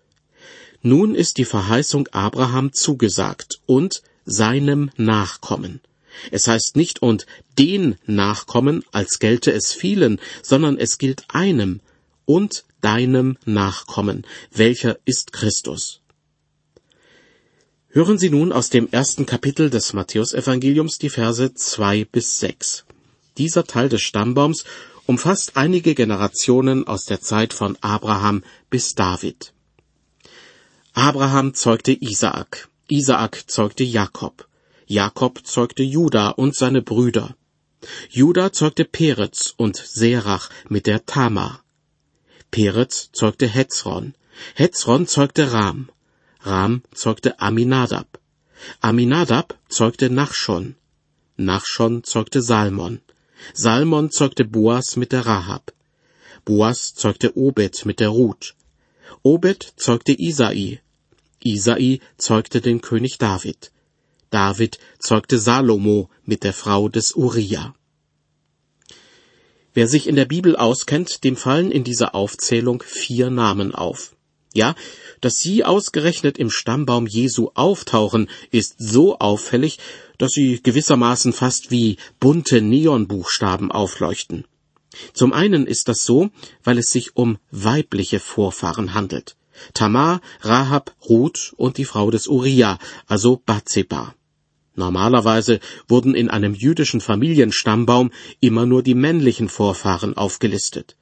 nun 0.81 1.13
ist 1.13 1.38
die 1.38 1.45
Verheißung 1.45 2.07
Abraham 2.07 2.71
zugesagt 2.71 3.59
und 3.65 4.01
seinem 4.25 4.91
Nachkommen. 4.95 5.81
Es 6.31 6.48
heißt 6.48 6.75
nicht 6.75 7.01
und 7.01 7.25
den 7.57 7.95
Nachkommen, 8.05 8.83
als 8.91 9.19
gelte 9.19 9.51
es 9.51 9.74
vielen, 9.74 10.19
sondern 10.41 10.77
es 10.77 10.98
gilt 10.98 11.25
einem 11.29 11.81
und 12.25 12.63
deinem 12.81 13.38
Nachkommen, 13.45 14.25
welcher 14.51 14.98
ist 15.05 15.33
Christus. 15.33 16.01
Hören 17.91 18.19
Sie 18.19 18.29
nun 18.29 18.51
aus 18.51 18.69
dem 18.69 18.88
ersten 18.91 19.25
Kapitel 19.25 19.72
des 19.72 19.93
Matthäusevangeliums 19.93 21.00
die 21.00 21.10
Verse 21.10 21.55
zwei 21.55 22.05
bis 22.05 22.39
sechs. 22.39 22.86
Dieser 23.39 23.63
Teil 23.63 23.89
des 23.89 24.03
Stammbaums 24.03 24.63
umfasst 25.08 25.58
einige 25.58 25.96
Generationen 25.96 26.86
aus 26.86 27.05
der 27.05 27.19
Zeit 27.19 27.51
von 27.51 27.79
Abraham 27.81 28.43
bis 28.69 28.93
David. 28.93 29.53
Abraham 30.93 31.55
zeugte 31.55 31.91
Isaak, 31.91 32.69
Isaak 32.89 33.50
zeugte 33.50 33.84
Jakob, 33.84 34.48
Jakob 34.86 35.48
zeugte 35.48 35.81
Juda 35.81 36.29
und 36.29 36.55
seine 36.55 36.84
Brüder. 36.84 37.36
Juda 38.12 38.53
zeugte 38.53 38.86
Peretz 38.86 39.55
und 39.58 39.77
Serach 39.77 40.51
mit 40.67 40.86
der 40.86 41.08
Tamar. 41.08 41.63
Peretz 42.51 43.10
zeugte 43.13 43.48
Hetzron, 43.48 44.13
Hetzron 44.53 45.08
zeugte 45.08 45.53
Ram, 45.53 45.89
Ram 46.41 46.84
zeugte 46.93 47.39
Aminadab. 47.41 48.19
Aminadab 48.79 49.58
zeugte 49.67 50.10
Nachschon. 50.10 50.75
Nachschon 51.36 52.03
zeugte 52.03 52.41
Salmon. 52.41 53.01
Salmon 53.53 54.10
zeugte 54.10 54.46
Boas 54.46 54.96
mit 54.96 55.12
der 55.12 55.25
Rahab. 55.25 55.74
Boas 56.46 56.93
zeugte 56.93 57.38
Obed 57.38 57.86
mit 57.86 58.00
der 58.00 58.10
Ruth. 58.10 58.55
Obed 59.22 59.74
zeugte 59.75 60.13
Isai. 60.17 60.81
Isai 61.43 62.00
zeugte 62.17 62.62
den 62.62 62.79
König 62.81 63.17
David. 63.17 63.72
David 64.29 64.79
zeugte 65.00 65.39
Salomo 65.39 66.10
mit 66.24 66.43
der 66.43 66.53
Frau 66.53 66.88
des 66.88 67.15
Uriah. 67.15 67.74
Wer 69.74 69.88
sich 69.88 70.08
in 70.08 70.15
der 70.15 70.25
Bibel 70.25 70.55
auskennt, 70.55 71.24
dem 71.24 71.36
fallen 71.36 71.72
in 71.72 71.84
dieser 71.84 72.15
Aufzählung 72.15 72.81
vier 72.81 73.29
Namen 73.29 73.74
auf. 73.75 74.15
Ja, 74.53 74.75
dass 75.22 75.39
sie 75.39 75.63
ausgerechnet 75.63 76.38
im 76.38 76.50
Stammbaum 76.50 77.06
Jesu 77.06 77.51
auftauchen, 77.53 78.29
ist 78.51 78.75
so 78.79 79.20
auffällig, 79.20 79.77
dass 80.18 80.32
sie 80.32 80.62
gewissermaßen 80.62 81.34
fast 81.34 81.72
wie 81.72 81.98
bunte 82.20 82.62
Neonbuchstaben 82.62 83.72
aufleuchten. 83.72 84.46
Zum 85.13 85.34
einen 85.34 85.68
ist 85.68 85.88
das 85.88 86.03
so, 86.03 86.29
weil 86.63 86.79
es 86.79 86.89
sich 86.89 87.15
um 87.15 87.38
weibliche 87.51 88.20
Vorfahren 88.20 88.94
handelt. 88.96 89.36
Tamar, 89.74 90.22
Rahab, 90.41 90.96
Ruth 91.08 91.53
und 91.58 91.77
die 91.77 91.86
Frau 91.86 92.10
des 92.10 92.27
Uriah, 92.27 92.79
also 93.08 93.41
Bathseba. 93.46 94.15
Normalerweise 94.75 95.60
wurden 95.88 96.15
in 96.15 96.29
einem 96.29 96.53
jüdischen 96.53 97.01
Familienstammbaum 97.01 98.12
immer 98.39 98.65
nur 98.65 98.82
die 98.82 98.96
männlichen 98.96 99.50
Vorfahren 99.50 100.15
aufgelistet. 100.15 100.96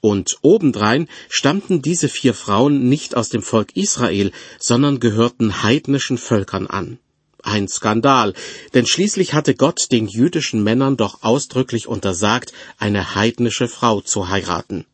Und 0.00 0.38
obendrein 0.42 1.08
stammten 1.28 1.82
diese 1.82 2.08
vier 2.08 2.34
Frauen 2.34 2.88
nicht 2.88 3.16
aus 3.16 3.28
dem 3.28 3.42
Volk 3.42 3.76
Israel, 3.76 4.32
sondern 4.58 4.98
gehörten 5.00 5.62
heidnischen 5.62 6.16
Völkern 6.16 6.66
an. 6.66 6.98
Ein 7.42 7.68
Skandal, 7.68 8.34
denn 8.74 8.86
schließlich 8.86 9.32
hatte 9.32 9.54
Gott 9.54 9.86
den 9.92 10.06
jüdischen 10.06 10.62
Männern 10.62 10.96
doch 10.96 11.22
ausdrücklich 11.22 11.86
untersagt, 11.86 12.52
eine 12.78 13.14
heidnische 13.14 13.68
Frau 13.68 14.00
zu 14.00 14.28
heiraten. 14.28 14.84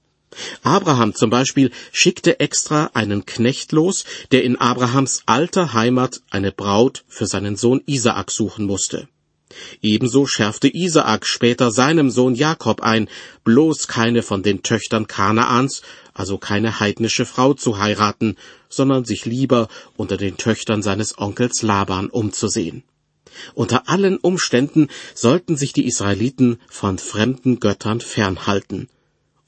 Abraham 0.63 1.15
zum 1.15 1.31
Beispiel 1.31 1.71
schickte 1.93 2.41
extra 2.41 2.91
einen 2.95 3.27
Knecht 3.27 3.73
los, 3.73 4.05
der 4.33 4.45
in 4.45 4.57
Abrahams 4.57 5.23
alter 5.27 5.73
Heimat 5.73 6.21
eine 6.31 6.53
Braut 6.53 7.05
für 7.09 7.27
seinen 7.27 7.57
Sohn 7.57 7.83
Isaak 7.87 8.31
suchen 8.31 8.67
musste. 8.67 9.09
Ebenso 9.81 10.27
schärfte 10.27 10.69
Isaak 10.69 11.25
später 11.25 11.71
seinem 11.71 12.11
Sohn 12.11 12.35
Jakob 12.35 12.81
ein, 12.81 13.09
bloß 13.45 13.87
keine 13.87 14.23
von 14.23 14.43
den 14.43 14.63
Töchtern 14.63 15.07
Kanaans, 15.07 15.83
also 16.15 16.37
keine 16.39 16.81
heidnische 16.81 17.27
Frau 17.27 17.55
zu 17.55 17.79
heiraten, 17.79 18.37
sondern 18.69 19.05
sich 19.05 19.25
lieber 19.25 19.69
unter 19.97 20.17
den 20.17 20.37
Töchtern 20.37 20.83
seines 20.83 21.19
Onkels 21.19 21.63
Laban 21.63 22.09
umzusehen. 22.11 22.83
Unter 23.55 23.89
allen 23.89 24.17
Umständen 24.17 24.89
sollten 25.15 25.57
sich 25.57 25.73
die 25.73 25.87
Israeliten 25.87 26.59
von 26.69 26.99
fremden 26.99 27.61
Göttern 27.61 28.01
fernhalten. 28.01 28.89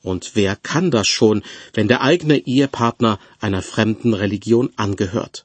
Und 0.02 0.32
wer 0.34 0.56
kann 0.56 0.90
das 0.90 1.08
schon, 1.08 1.42
wenn 1.74 1.88
der 1.88 2.02
eigene 2.02 2.38
Ehepartner 2.38 3.18
einer 3.40 3.62
fremden 3.62 4.14
Religion 4.14 4.70
angehört? 4.76 5.44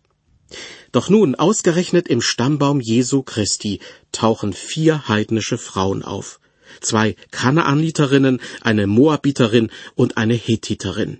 Doch 0.93 1.09
nun, 1.09 1.33
ausgerechnet 1.33 2.07
im 2.07 2.21
Stammbaum 2.21 2.79
Jesu 2.79 3.23
Christi, 3.23 3.79
tauchen 4.11 4.53
vier 4.53 5.07
heidnische 5.07 5.57
Frauen 5.57 6.03
auf. 6.03 6.39
Zwei 6.81 7.15
Kanaaniterinnen, 7.31 8.39
eine 8.61 8.85
Moabiterin 8.85 9.71
und 9.95 10.17
eine 10.17 10.35
Hethiterin. 10.35 11.19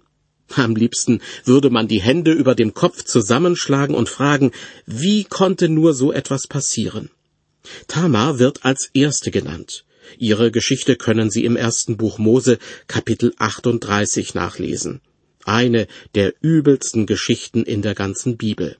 Am 0.55 0.75
liebsten 0.75 1.21
würde 1.43 1.71
man 1.71 1.87
die 1.87 2.01
Hände 2.01 2.33
über 2.33 2.53
dem 2.53 2.75
Kopf 2.75 3.03
zusammenschlagen 3.03 3.95
und 3.95 4.09
fragen, 4.09 4.51
wie 4.85 5.23
konnte 5.23 5.69
nur 5.69 5.95
so 5.95 6.11
etwas 6.11 6.45
passieren? 6.45 7.09
Tamar 7.87 8.37
wird 8.37 8.65
als 8.65 8.91
erste 8.93 9.31
genannt. 9.31 9.85
Ihre 10.19 10.51
Geschichte 10.51 10.97
können 10.97 11.31
Sie 11.31 11.45
im 11.45 11.55
ersten 11.55 11.97
Buch 11.97 12.19
Mose 12.19 12.59
Kapitel 12.87 13.33
38 13.39 14.35
nachlesen. 14.35 15.01
Eine 15.45 15.87
der 16.13 16.35
übelsten 16.41 17.07
Geschichten 17.07 17.63
in 17.63 17.81
der 17.81 17.95
ganzen 17.95 18.37
Bibel. 18.37 18.77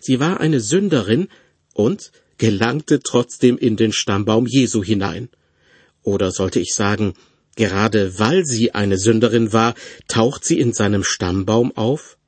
Sie 0.00 0.20
war 0.20 0.40
eine 0.40 0.60
Sünderin 0.60 1.28
und 1.74 2.12
gelangte 2.38 3.00
trotzdem 3.00 3.56
in 3.56 3.76
den 3.76 3.92
Stammbaum 3.92 4.46
Jesu 4.46 4.82
hinein. 4.82 5.28
Oder 6.02 6.32
sollte 6.32 6.60
ich 6.60 6.74
sagen, 6.74 7.14
gerade 7.56 8.18
weil 8.18 8.44
sie 8.44 8.74
eine 8.74 8.98
Sünderin 8.98 9.52
war, 9.52 9.74
taucht 10.08 10.44
sie 10.44 10.58
in 10.58 10.72
seinem 10.72 11.04
Stammbaum 11.04 11.76
auf? 11.76 12.18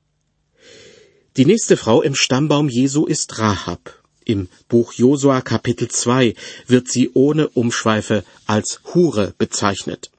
Die 1.37 1.46
nächste 1.46 1.76
Frau 1.76 2.00
im 2.00 2.14
Stammbaum 2.14 2.68
Jesu 2.68 3.07
ist 3.07 3.38
Rahab. 3.38 4.00
Im 4.24 4.48
Buch 4.68 4.92
Josua 4.92 5.40
Kapitel 5.40 5.88
2 5.88 6.35
wird 6.66 6.88
sie 6.88 7.11
ohne 7.12 7.48
Umschweife 7.48 8.24
als 8.46 8.81
Hure 8.94 9.35
bezeichnet. 9.37 10.11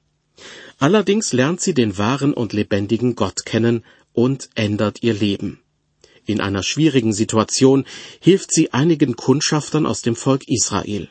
Allerdings 0.78 1.32
lernt 1.32 1.60
sie 1.60 1.72
den 1.72 1.96
wahren 1.96 2.34
und 2.34 2.52
lebendigen 2.52 3.16
Gott 3.16 3.46
kennen 3.46 3.82
und 4.12 4.50
ändert 4.54 5.02
ihr 5.02 5.14
Leben. 5.14 5.62
In 6.26 6.40
einer 6.40 6.64
schwierigen 6.64 7.12
Situation 7.12 7.84
hilft 8.20 8.52
sie 8.52 8.72
einigen 8.72 9.14
Kundschaftern 9.14 9.86
aus 9.86 10.02
dem 10.02 10.16
Volk 10.16 10.48
Israel. 10.48 11.08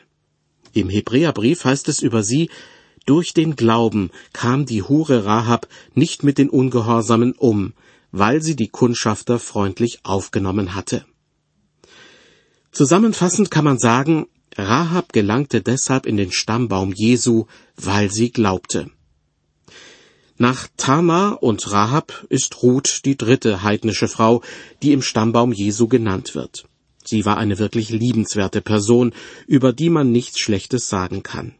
Im 0.74 0.90
Hebräerbrief 0.90 1.64
heißt 1.64 1.88
es 1.88 2.02
über 2.02 2.22
sie, 2.22 2.50
durch 3.06 3.32
den 3.32 3.56
Glauben 3.56 4.10
kam 4.34 4.66
die 4.66 4.82
Hure 4.82 5.24
Rahab 5.24 5.68
nicht 5.94 6.22
mit 6.22 6.36
den 6.36 6.50
Ungehorsamen 6.50 7.32
um, 7.32 7.72
weil 8.12 8.42
sie 8.42 8.56
die 8.56 8.68
Kundschafter 8.68 9.38
freundlich 9.38 10.00
aufgenommen 10.02 10.74
hatte. 10.74 11.06
Zusammenfassend 12.72 13.50
kann 13.50 13.64
man 13.64 13.78
sagen, 13.78 14.26
Rahab 14.54 15.14
gelangte 15.14 15.62
deshalb 15.62 16.04
in 16.04 16.18
den 16.18 16.32
Stammbaum 16.32 16.92
Jesu, 16.92 17.46
weil 17.76 18.10
sie 18.10 18.30
glaubte. 18.30 18.90
Nach 20.38 20.68
Tamar 20.76 21.42
und 21.42 21.72
Rahab 21.72 22.26
ist 22.28 22.62
Ruth 22.62 23.06
die 23.06 23.16
dritte 23.16 23.62
heidnische 23.62 24.06
Frau, 24.06 24.42
die 24.82 24.92
im 24.92 25.00
Stammbaum 25.00 25.50
Jesu 25.50 25.88
genannt 25.88 26.34
wird. 26.34 26.66
Sie 27.02 27.24
war 27.24 27.38
eine 27.38 27.58
wirklich 27.58 27.88
liebenswerte 27.88 28.60
Person, 28.60 29.14
über 29.46 29.72
die 29.72 29.88
man 29.88 30.12
nichts 30.12 30.38
Schlechtes 30.38 30.90
sagen 30.90 31.22
kann. 31.22 31.54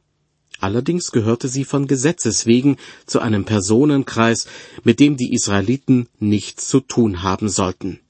Allerdings 0.60 1.10
gehörte 1.10 1.48
sie 1.48 1.64
von 1.64 1.86
Gesetzes 1.86 2.44
wegen 2.44 2.76
zu 3.06 3.20
einem 3.20 3.46
Personenkreis, 3.46 4.46
mit 4.84 5.00
dem 5.00 5.16
die 5.16 5.32
Israeliten 5.32 6.08
nichts 6.18 6.68
zu 6.68 6.80
tun 6.80 7.22
haben 7.22 7.48
sollten. 7.48 8.00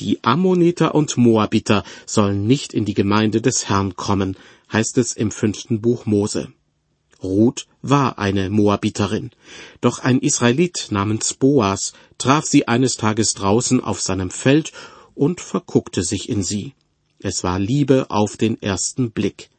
Die 0.00 0.24
Ammoniter 0.24 0.96
und 0.96 1.16
Moabiter 1.16 1.84
sollen 2.06 2.46
nicht 2.46 2.72
in 2.72 2.84
die 2.84 2.94
Gemeinde 2.94 3.40
des 3.40 3.68
Herrn 3.68 3.94
kommen, 3.94 4.36
heißt 4.72 4.98
es 4.98 5.12
im 5.12 5.30
fünften 5.30 5.80
Buch 5.80 6.06
Mose. 6.06 6.52
Ruth 7.22 7.66
war 7.82 8.18
eine 8.18 8.50
Moabiterin. 8.50 9.30
Doch 9.80 9.98
ein 9.98 10.20
Israelit 10.20 10.88
namens 10.90 11.34
Boas 11.34 11.92
traf 12.18 12.44
sie 12.44 12.68
eines 12.68 12.96
Tages 12.96 13.34
draußen 13.34 13.82
auf 13.82 14.00
seinem 14.00 14.30
Feld 14.30 14.72
und 15.14 15.40
verguckte 15.40 16.02
sich 16.02 16.28
in 16.28 16.42
sie. 16.42 16.74
Es 17.18 17.44
war 17.44 17.58
Liebe 17.58 18.10
auf 18.10 18.36
den 18.36 18.60
ersten 18.60 19.10
Blick. 19.10 19.50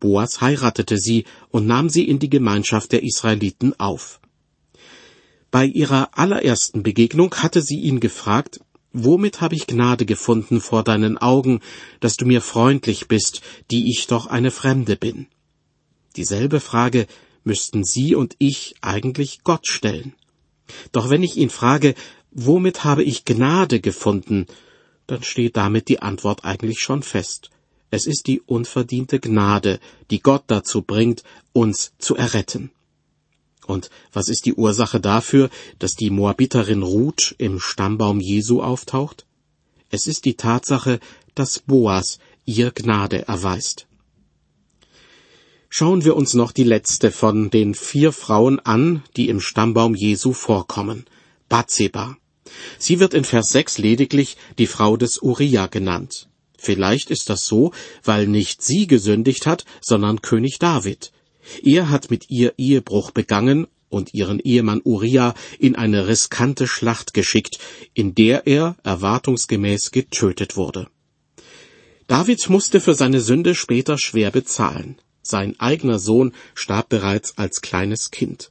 Boas 0.00 0.40
heiratete 0.40 0.98
sie 0.98 1.24
und 1.50 1.66
nahm 1.66 1.88
sie 1.88 2.08
in 2.08 2.18
die 2.18 2.30
Gemeinschaft 2.30 2.92
der 2.92 3.02
Israeliten 3.02 3.78
auf. 3.80 4.20
Bei 5.50 5.64
ihrer 5.64 6.10
allerersten 6.12 6.82
Begegnung 6.82 7.34
hatte 7.34 7.62
sie 7.62 7.80
ihn 7.80 8.00
gefragt, 8.00 8.60
Womit 8.92 9.42
habe 9.42 9.54
ich 9.54 9.66
Gnade 9.66 10.06
gefunden 10.06 10.60
vor 10.60 10.82
deinen 10.82 11.18
Augen, 11.18 11.60
dass 12.00 12.16
du 12.16 12.24
mir 12.24 12.40
freundlich 12.40 13.06
bist, 13.06 13.42
die 13.70 13.90
ich 13.90 14.06
doch 14.06 14.26
eine 14.26 14.50
Fremde 14.50 14.96
bin? 14.96 15.26
Dieselbe 16.18 16.58
Frage 16.58 17.06
müssten 17.44 17.84
Sie 17.84 18.16
und 18.16 18.34
ich 18.38 18.74
eigentlich 18.80 19.44
Gott 19.44 19.68
stellen. 19.68 20.14
Doch 20.90 21.10
wenn 21.10 21.22
ich 21.22 21.36
ihn 21.36 21.48
frage, 21.48 21.94
womit 22.32 22.82
habe 22.82 23.04
ich 23.04 23.24
Gnade 23.24 23.78
gefunden, 23.78 24.46
dann 25.06 25.22
steht 25.22 25.56
damit 25.56 25.88
die 25.88 26.02
Antwort 26.02 26.44
eigentlich 26.44 26.80
schon 26.80 27.04
fest. 27.04 27.50
Es 27.92 28.08
ist 28.08 28.26
die 28.26 28.40
unverdiente 28.40 29.20
Gnade, 29.20 29.78
die 30.10 30.18
Gott 30.18 30.42
dazu 30.48 30.82
bringt, 30.82 31.22
uns 31.52 31.92
zu 31.98 32.16
erretten. 32.16 32.72
Und 33.68 33.88
was 34.12 34.28
ist 34.28 34.44
die 34.44 34.54
Ursache 34.54 34.98
dafür, 34.98 35.50
dass 35.78 35.94
die 35.94 36.10
Moabiterin 36.10 36.82
Ruth 36.82 37.32
im 37.38 37.60
Stammbaum 37.60 38.18
Jesu 38.18 38.60
auftaucht? 38.60 39.24
Es 39.88 40.08
ist 40.08 40.24
die 40.24 40.34
Tatsache, 40.34 40.98
dass 41.36 41.60
Boas 41.60 42.18
ihr 42.44 42.72
Gnade 42.72 43.28
erweist. 43.28 43.87
Schauen 45.70 46.04
wir 46.04 46.16
uns 46.16 46.32
noch 46.34 46.52
die 46.52 46.64
letzte 46.64 47.10
von 47.10 47.50
den 47.50 47.74
vier 47.74 48.12
Frauen 48.12 48.58
an, 48.58 49.02
die 49.16 49.28
im 49.28 49.40
Stammbaum 49.40 49.94
Jesu 49.94 50.32
vorkommen, 50.32 51.04
Bathseba. 51.48 52.16
Sie 52.78 53.00
wird 53.00 53.12
in 53.12 53.24
Vers 53.24 53.50
6 53.50 53.78
lediglich 53.78 54.38
die 54.56 54.66
Frau 54.66 54.96
des 54.96 55.20
Uriah 55.20 55.66
genannt. 55.66 56.28
Vielleicht 56.56 57.10
ist 57.10 57.28
das 57.28 57.46
so, 57.46 57.72
weil 58.02 58.26
nicht 58.26 58.62
sie 58.62 58.86
gesündigt 58.86 59.46
hat, 59.46 59.66
sondern 59.82 60.22
König 60.22 60.58
David. 60.58 61.12
Er 61.62 61.90
hat 61.90 62.10
mit 62.10 62.30
ihr 62.30 62.54
Ehebruch 62.56 63.10
begangen 63.10 63.66
und 63.90 64.14
ihren 64.14 64.40
Ehemann 64.40 64.80
Uriah 64.84 65.34
in 65.58 65.76
eine 65.76 66.08
riskante 66.08 66.66
Schlacht 66.66 67.14
geschickt, 67.14 67.58
in 67.94 68.14
der 68.14 68.46
er 68.46 68.76
erwartungsgemäß 68.82 69.90
getötet 69.90 70.56
wurde. 70.56 70.88
David 72.06 72.48
musste 72.48 72.80
für 72.80 72.94
seine 72.94 73.20
Sünde 73.20 73.54
später 73.54 73.98
schwer 73.98 74.30
bezahlen. 74.30 74.96
Sein 75.28 75.60
eigener 75.60 75.98
Sohn 75.98 76.32
starb 76.54 76.88
bereits 76.88 77.36
als 77.36 77.60
kleines 77.60 78.10
Kind. 78.10 78.50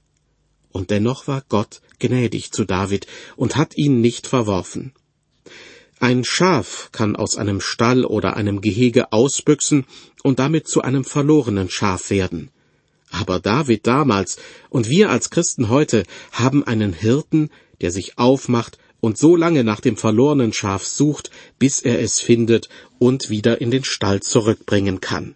Und 0.71 0.91
dennoch 0.91 1.27
war 1.27 1.43
Gott 1.49 1.81
gnädig 1.97 2.51
zu 2.51 2.65
David 2.65 3.07
und 3.35 3.55
hat 3.55 3.75
ihn 3.77 3.99
nicht 3.99 4.27
verworfen. 4.27 4.93
Ein 5.99 6.23
Schaf 6.23 6.89
kann 6.91 7.15
aus 7.15 7.35
einem 7.35 7.61
Stall 7.61 8.05
oder 8.05 8.37
einem 8.37 8.61
Gehege 8.61 9.11
ausbüchsen 9.11 9.87
und 10.21 10.37
damit 10.37 10.67
zu 10.67 10.83
einem 10.83 11.03
verlorenen 11.03 11.71
Schaf 11.71 12.11
werden. 12.11 12.51
Aber 13.09 13.39
David 13.39 13.87
damals 13.87 14.37
und 14.69 14.87
wir 14.87 15.09
als 15.09 15.31
Christen 15.31 15.69
heute 15.69 16.03
haben 16.31 16.63
einen 16.63 16.93
Hirten, 16.93 17.49
der 17.81 17.89
sich 17.89 18.19
aufmacht 18.19 18.77
und 18.99 19.17
so 19.17 19.35
lange 19.35 19.63
nach 19.63 19.79
dem 19.79 19.97
verlorenen 19.97 20.53
Schaf 20.53 20.85
sucht, 20.85 21.31
bis 21.57 21.81
er 21.81 21.99
es 21.99 22.19
findet 22.19 22.69
und 22.99 23.31
wieder 23.31 23.61
in 23.61 23.71
den 23.71 23.83
Stall 23.83 24.21
zurückbringen 24.21 25.01
kann. 25.01 25.35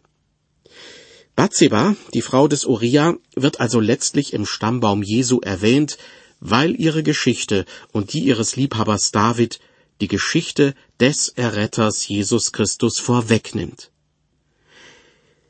Bathseba, 1.36 1.96
die 2.14 2.22
Frau 2.22 2.48
des 2.48 2.66
Uriah, 2.66 3.16
wird 3.36 3.60
also 3.60 3.80
letztlich 3.80 4.34
im 4.34 4.46
Stammbaum 4.46 5.02
Jesu 5.02 5.40
erwähnt, 5.40 5.98
weil 6.40 6.80
ihre 6.80 7.04
Geschichte 7.04 7.66
und 7.92 8.14
die 8.14 8.20
ihres 8.20 8.56
Liebhabers 8.56 9.12
David 9.12 9.60
die 10.02 10.08
Geschichte 10.08 10.74
des 11.00 11.30
Erretters 11.30 12.08
Jesus 12.08 12.52
Christus 12.52 13.00
vorwegnimmt. 13.00 13.92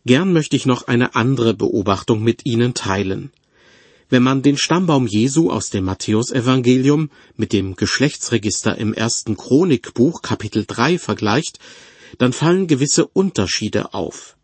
Gern 0.05 0.33
möchte 0.33 0.55
ich 0.55 0.65
noch 0.65 0.87
eine 0.87 1.15
andere 1.15 1.53
Beobachtung 1.53 2.23
mit 2.23 2.45
Ihnen 2.45 2.73
teilen. 2.73 3.31
Wenn 4.09 4.23
man 4.23 4.41
den 4.41 4.57
Stammbaum 4.57 5.07
Jesu 5.07 5.49
aus 5.49 5.69
dem 5.69 5.85
Matthäusevangelium 5.85 7.09
mit 7.37 7.53
dem 7.53 7.75
Geschlechtsregister 7.75 8.77
im 8.77 8.93
ersten 8.93 9.37
Chronikbuch 9.37 10.21
Kapitel 10.21 10.65
3 10.67 10.97
vergleicht, 10.97 11.59
dann 12.17 12.33
fallen 12.33 12.67
gewisse 12.67 13.07
Unterschiede 13.07 13.93
auf. 13.93 14.35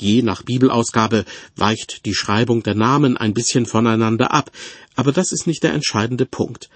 Je 0.00 0.22
nach 0.22 0.42
Bibelausgabe 0.42 1.24
weicht 1.56 2.04
die 2.06 2.14
Schreibung 2.14 2.62
der 2.62 2.74
Namen 2.74 3.16
ein 3.16 3.34
bisschen 3.34 3.66
voneinander 3.66 4.32
ab, 4.32 4.50
aber 4.94 5.12
das 5.12 5.32
ist 5.32 5.46
nicht 5.46 5.62
der 5.62 5.72
entscheidende 5.72 6.26
Punkt. 6.26 6.70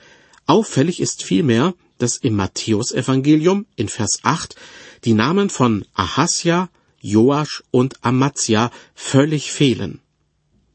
Auffällig 0.46 1.00
ist 1.00 1.22
vielmehr, 1.22 1.74
dass 1.98 2.16
im 2.16 2.34
Matthäusevangelium 2.34 3.66
in 3.76 3.88
Vers 3.88 4.20
8 4.22 4.56
die 5.04 5.14
Namen 5.14 5.50
von 5.50 5.84
Ahasja, 5.94 6.68
Joasch 7.00 7.62
und 7.70 8.04
Amazia 8.04 8.70
völlig 8.94 9.52
fehlen. 9.52 10.00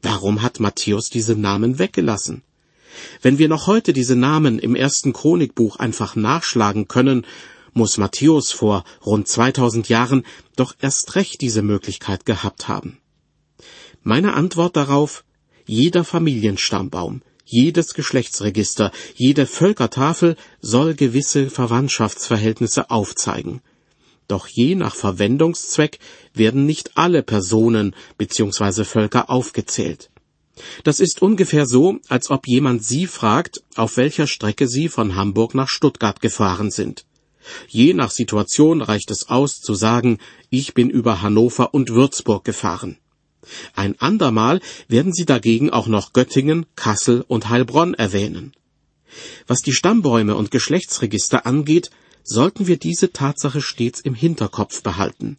Warum 0.02 0.42
hat 0.42 0.60
Matthäus 0.60 1.10
diese 1.10 1.34
Namen 1.34 1.78
weggelassen? 1.78 2.42
Wenn 3.22 3.38
wir 3.38 3.48
noch 3.48 3.66
heute 3.66 3.92
diese 3.92 4.16
Namen 4.16 4.58
im 4.58 4.74
ersten 4.74 5.12
Chronikbuch 5.12 5.76
einfach 5.76 6.16
nachschlagen 6.16 6.88
können, 6.88 7.26
muss 7.78 7.96
Matthäus 7.96 8.52
vor 8.52 8.84
rund 9.06 9.26
2000 9.26 9.88
Jahren 9.88 10.24
doch 10.56 10.74
erst 10.80 11.14
recht 11.14 11.40
diese 11.40 11.62
Möglichkeit 11.62 12.26
gehabt 12.26 12.68
haben. 12.68 12.98
Meine 14.02 14.34
Antwort 14.34 14.76
darauf, 14.76 15.24
jeder 15.66 16.04
Familienstammbaum, 16.04 17.22
jedes 17.44 17.94
Geschlechtsregister, 17.94 18.92
jede 19.14 19.46
Völkertafel 19.46 20.36
soll 20.60 20.94
gewisse 20.94 21.48
Verwandtschaftsverhältnisse 21.48 22.90
aufzeigen. 22.90 23.62
Doch 24.26 24.46
je 24.46 24.74
nach 24.74 24.94
Verwendungszweck 24.94 25.98
werden 26.34 26.66
nicht 26.66 26.98
alle 26.98 27.22
Personen 27.22 27.94
bzw. 28.18 28.84
Völker 28.84 29.30
aufgezählt. 29.30 30.10
Das 30.84 31.00
ist 31.00 31.22
ungefähr 31.22 31.66
so, 31.66 31.98
als 32.08 32.30
ob 32.30 32.46
jemand 32.46 32.84
Sie 32.84 33.06
fragt, 33.06 33.62
auf 33.76 33.96
welcher 33.96 34.26
Strecke 34.26 34.68
Sie 34.68 34.88
von 34.88 35.14
Hamburg 35.14 35.54
nach 35.54 35.68
Stuttgart 35.68 36.20
gefahren 36.20 36.70
sind. 36.70 37.06
Je 37.68 37.94
nach 37.94 38.10
Situation 38.10 38.82
reicht 38.82 39.10
es 39.10 39.28
aus 39.28 39.60
zu 39.60 39.74
sagen, 39.74 40.18
ich 40.50 40.74
bin 40.74 40.90
über 40.90 41.22
Hannover 41.22 41.74
und 41.74 41.90
Würzburg 41.90 42.44
gefahren. 42.44 42.98
Ein 43.74 43.98
andermal 44.00 44.60
werden 44.88 45.12
sie 45.12 45.24
dagegen 45.24 45.70
auch 45.70 45.86
noch 45.86 46.12
Göttingen, 46.12 46.66
Kassel 46.76 47.24
und 47.26 47.48
Heilbronn 47.48 47.94
erwähnen. 47.94 48.52
Was 49.46 49.60
die 49.60 49.72
Stammbäume 49.72 50.36
und 50.36 50.50
Geschlechtsregister 50.50 51.46
angeht, 51.46 51.90
sollten 52.22 52.66
wir 52.66 52.76
diese 52.76 53.12
Tatsache 53.12 53.62
stets 53.62 54.00
im 54.00 54.14
Hinterkopf 54.14 54.82
behalten. 54.82 55.38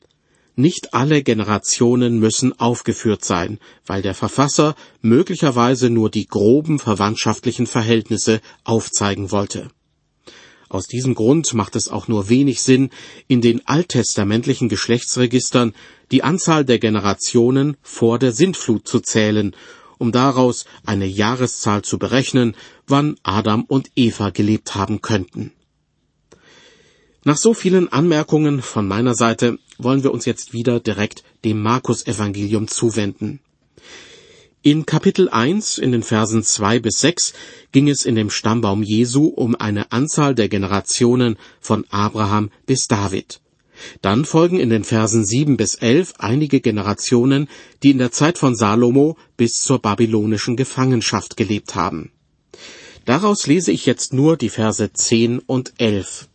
Nicht 0.55 0.93
alle 0.93 1.23
Generationen 1.23 2.19
müssen 2.19 2.59
aufgeführt 2.59 3.23
sein, 3.23 3.59
weil 3.85 4.01
der 4.01 4.13
Verfasser 4.13 4.75
möglicherweise 5.01 5.89
nur 5.89 6.09
die 6.09 6.27
groben 6.27 6.79
verwandtschaftlichen 6.79 7.67
Verhältnisse 7.67 8.41
aufzeigen 8.65 9.31
wollte. 9.31 9.69
Aus 10.69 10.85
diesem 10.85 11.15
Grund 11.15 11.53
macht 11.55 11.75
es 11.75 11.89
auch 11.89 12.07
nur 12.07 12.29
wenig 12.29 12.61
Sinn, 12.61 12.91
in 13.27 13.41
den 13.41 13.67
alttestamentlichen 13.67 14.69
Geschlechtsregistern 14.69 15.73
die 16.11 16.23
Anzahl 16.23 16.63
der 16.63 16.77
Generationen 16.77 17.75
vor 17.81 18.19
der 18.19 18.31
Sintflut 18.31 18.87
zu 18.87 18.99
zählen, 18.99 19.55
um 19.97 20.11
daraus 20.11 20.65
eine 20.85 21.07
Jahreszahl 21.07 21.81
zu 21.81 21.97
berechnen, 21.97 22.55
wann 22.87 23.15
Adam 23.23 23.63
und 23.63 23.89
Eva 23.95 24.29
gelebt 24.29 24.75
haben 24.75 25.01
könnten. 25.01 25.51
Nach 27.25 27.37
so 27.37 27.53
vielen 27.55 27.91
Anmerkungen 27.91 28.61
von 28.61 28.87
meiner 28.87 29.15
Seite 29.15 29.57
wollen 29.79 30.03
wir 30.03 30.13
uns 30.13 30.25
jetzt 30.25 30.53
wieder 30.53 30.79
direkt 30.79 31.23
dem 31.43 31.61
Markus-Evangelium 31.61 32.67
zuwenden. 32.67 33.41
In 34.61 34.85
Kapitel 34.85 35.29
1 35.29 35.77
in 35.77 35.93
den 35.93 36.03
Versen 36.03 36.43
2 36.43 36.79
bis 36.79 36.99
6 36.99 37.31
ging 37.71 37.87
es 37.87 38.03
in 38.03 38.15
dem 38.15 38.29
Stammbaum 38.29 38.83
Jesu 38.83 39.27
um 39.27 39.55
eine 39.55 39.93
Anzahl 39.93 40.35
der 40.35 40.49
Generationen 40.49 41.37
von 41.61 41.85
Abraham 41.91 42.51
bis 42.65 42.89
David. 42.89 43.39
Dann 44.01 44.25
folgen 44.25 44.59
in 44.59 44.69
den 44.69 44.83
Versen 44.83 45.23
7 45.23 45.55
bis 45.55 45.75
11 45.75 46.15
einige 46.17 46.59
Generationen, 46.59 47.47
die 47.83 47.91
in 47.91 47.99
der 47.99 48.11
Zeit 48.11 48.37
von 48.37 48.53
Salomo 48.53 49.15
bis 49.37 49.61
zur 49.61 49.79
babylonischen 49.79 50.57
Gefangenschaft 50.57 51.37
gelebt 51.37 51.75
haben. 51.75 52.11
Daraus 53.05 53.47
lese 53.47 53.71
ich 53.71 53.85
jetzt 53.85 54.11
nur 54.11 54.35
die 54.35 54.49
Verse 54.49 54.91
10 54.91 55.39
und 55.39 55.71
11. 55.77 56.27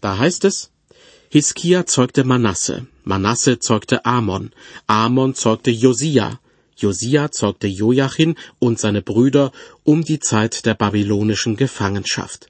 Da 0.00 0.16
heißt 0.16 0.46
es, 0.46 0.70
Hiskia 1.28 1.84
zeugte 1.84 2.24
Manasse, 2.24 2.86
Manasse 3.04 3.58
zeugte 3.58 4.06
Amon, 4.06 4.52
Amon 4.86 5.34
zeugte 5.34 5.70
Josia, 5.70 6.40
Josia 6.76 7.30
zeugte 7.30 7.66
Joachim 7.66 8.36
und 8.58 8.78
seine 8.78 9.02
Brüder 9.02 9.50
um 9.82 10.04
die 10.04 10.20
Zeit 10.20 10.66
der 10.66 10.74
babylonischen 10.74 11.56
Gefangenschaft. 11.56 12.48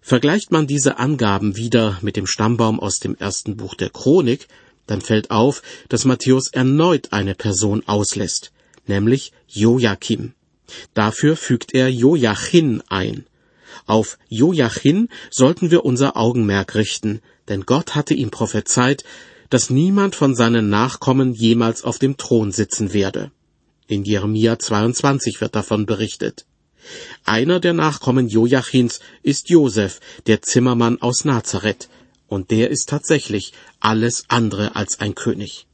Vergleicht 0.00 0.50
man 0.50 0.66
diese 0.66 0.98
Angaben 0.98 1.56
wieder 1.56 1.98
mit 2.00 2.16
dem 2.16 2.26
Stammbaum 2.26 2.80
aus 2.80 2.98
dem 2.98 3.16
ersten 3.16 3.56
Buch 3.56 3.74
der 3.74 3.90
Chronik, 3.90 4.48
dann 4.86 5.00
fällt 5.00 5.30
auf, 5.30 5.62
dass 5.88 6.04
Matthäus 6.04 6.48
erneut 6.48 7.12
eine 7.12 7.34
Person 7.34 7.82
auslässt, 7.86 8.52
nämlich 8.86 9.32
Joachim. 9.46 10.34
Dafür 10.94 11.36
fügt 11.36 11.74
er 11.74 11.88
Joachim 11.88 12.82
ein. 12.88 13.26
Auf 13.86 14.18
Joachim 14.28 15.08
sollten 15.30 15.70
wir 15.70 15.84
unser 15.84 16.16
Augenmerk 16.16 16.74
richten, 16.74 17.20
denn 17.48 17.62
Gott 17.62 17.94
hatte 17.94 18.14
ihm 18.14 18.30
prophezeit, 18.30 19.04
dass 19.52 19.68
niemand 19.68 20.14
von 20.14 20.34
seinen 20.34 20.70
Nachkommen 20.70 21.34
jemals 21.34 21.84
auf 21.84 21.98
dem 21.98 22.16
Thron 22.16 22.52
sitzen 22.52 22.94
werde. 22.94 23.30
In 23.86 24.02
Jeremia 24.02 24.58
22 24.58 25.42
wird 25.42 25.54
davon 25.54 25.84
berichtet. 25.84 26.46
Einer 27.26 27.60
der 27.60 27.74
Nachkommen 27.74 28.28
Joachims 28.28 29.00
ist 29.22 29.50
Josef, 29.50 30.00
der 30.26 30.40
Zimmermann 30.40 31.02
aus 31.02 31.26
Nazareth, 31.26 31.90
und 32.28 32.50
der 32.50 32.70
ist 32.70 32.88
tatsächlich 32.88 33.52
alles 33.78 34.24
andere 34.28 34.74
als 34.74 35.00
ein 35.00 35.14
König. 35.14 35.66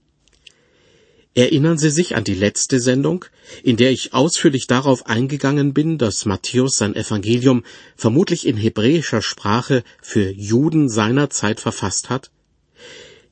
Erinnern 1.34 1.78
Sie 1.78 1.90
sich 1.90 2.16
an 2.16 2.24
die 2.24 2.34
letzte 2.34 2.80
Sendung, 2.80 3.26
in 3.62 3.76
der 3.76 3.92
ich 3.92 4.12
ausführlich 4.12 4.66
darauf 4.66 5.06
eingegangen 5.06 5.72
bin, 5.72 5.98
dass 5.98 6.24
Matthäus 6.24 6.78
sein 6.78 6.96
Evangelium 6.96 7.62
vermutlich 7.94 8.44
in 8.44 8.56
hebräischer 8.56 9.22
Sprache 9.22 9.84
für 10.02 10.32
Juden 10.32 10.88
seiner 10.88 11.30
Zeit 11.30 11.60
verfasst 11.60 12.10
hat? 12.10 12.32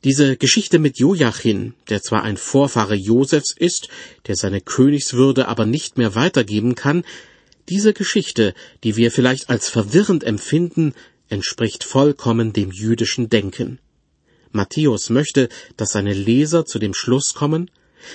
Diese 0.04 0.36
Geschichte 0.36 0.78
mit 0.78 0.98
Joachim, 0.98 1.74
der 1.88 2.02
zwar 2.02 2.22
ein 2.22 2.36
Vorfahre 2.36 2.94
Josefs 2.94 3.54
ist, 3.56 3.88
der 4.26 4.36
seine 4.36 4.60
Königswürde 4.60 5.48
aber 5.48 5.66
nicht 5.66 5.98
mehr 5.98 6.14
weitergeben 6.14 6.74
kann, 6.74 7.04
diese 7.68 7.92
Geschichte, 7.92 8.54
die 8.84 8.96
wir 8.96 9.10
vielleicht 9.10 9.50
als 9.50 9.68
verwirrend 9.68 10.22
empfinden, 10.22 10.94
entspricht 11.28 11.82
vollkommen 11.82 12.52
dem 12.52 12.70
jüdischen 12.70 13.28
Denken. 13.28 13.80
Matthäus 14.52 15.10
möchte, 15.10 15.48
dass 15.76 15.90
seine 15.90 16.14
Leser 16.14 16.64
zu 16.64 16.78
dem 16.78 16.94
Schluss 16.94 17.34
kommen, 17.34 17.70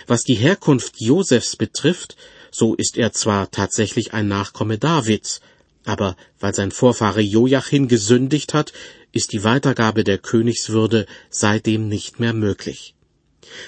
was 0.07 0.23
die 0.23 0.35
Herkunft 0.35 0.95
Josefs 0.99 1.55
betrifft, 1.55 2.15
so 2.51 2.75
ist 2.75 2.97
er 2.97 3.11
zwar 3.11 3.51
tatsächlich 3.51 4.13
ein 4.13 4.27
Nachkomme 4.27 4.77
Davids, 4.77 5.41
aber 5.85 6.15
weil 6.39 6.53
sein 6.53 6.71
Vorfahre 6.71 7.21
Joachim 7.21 7.87
gesündigt 7.87 8.53
hat, 8.53 8.73
ist 9.11 9.33
die 9.33 9.43
Weitergabe 9.43 10.03
der 10.03 10.17
Königswürde 10.17 11.05
seitdem 11.29 11.87
nicht 11.87 12.19
mehr 12.19 12.33
möglich. 12.33 12.95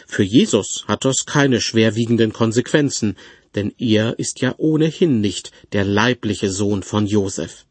Für 0.08 0.24
Jesus 0.24 0.86
hat 0.88 1.06
das 1.06 1.26
keine 1.26 1.60
schwerwiegenden 1.60 2.32
Konsequenzen, 2.32 3.18
denn 3.56 3.74
er 3.78 4.18
ist 4.18 4.42
ja 4.42 4.56
ohnehin 4.58 5.22
nicht 5.22 5.52
der 5.74 5.86
leibliche 5.86 6.50
Sohn 6.50 6.84
von 6.84 7.06
Josef. 7.06 7.66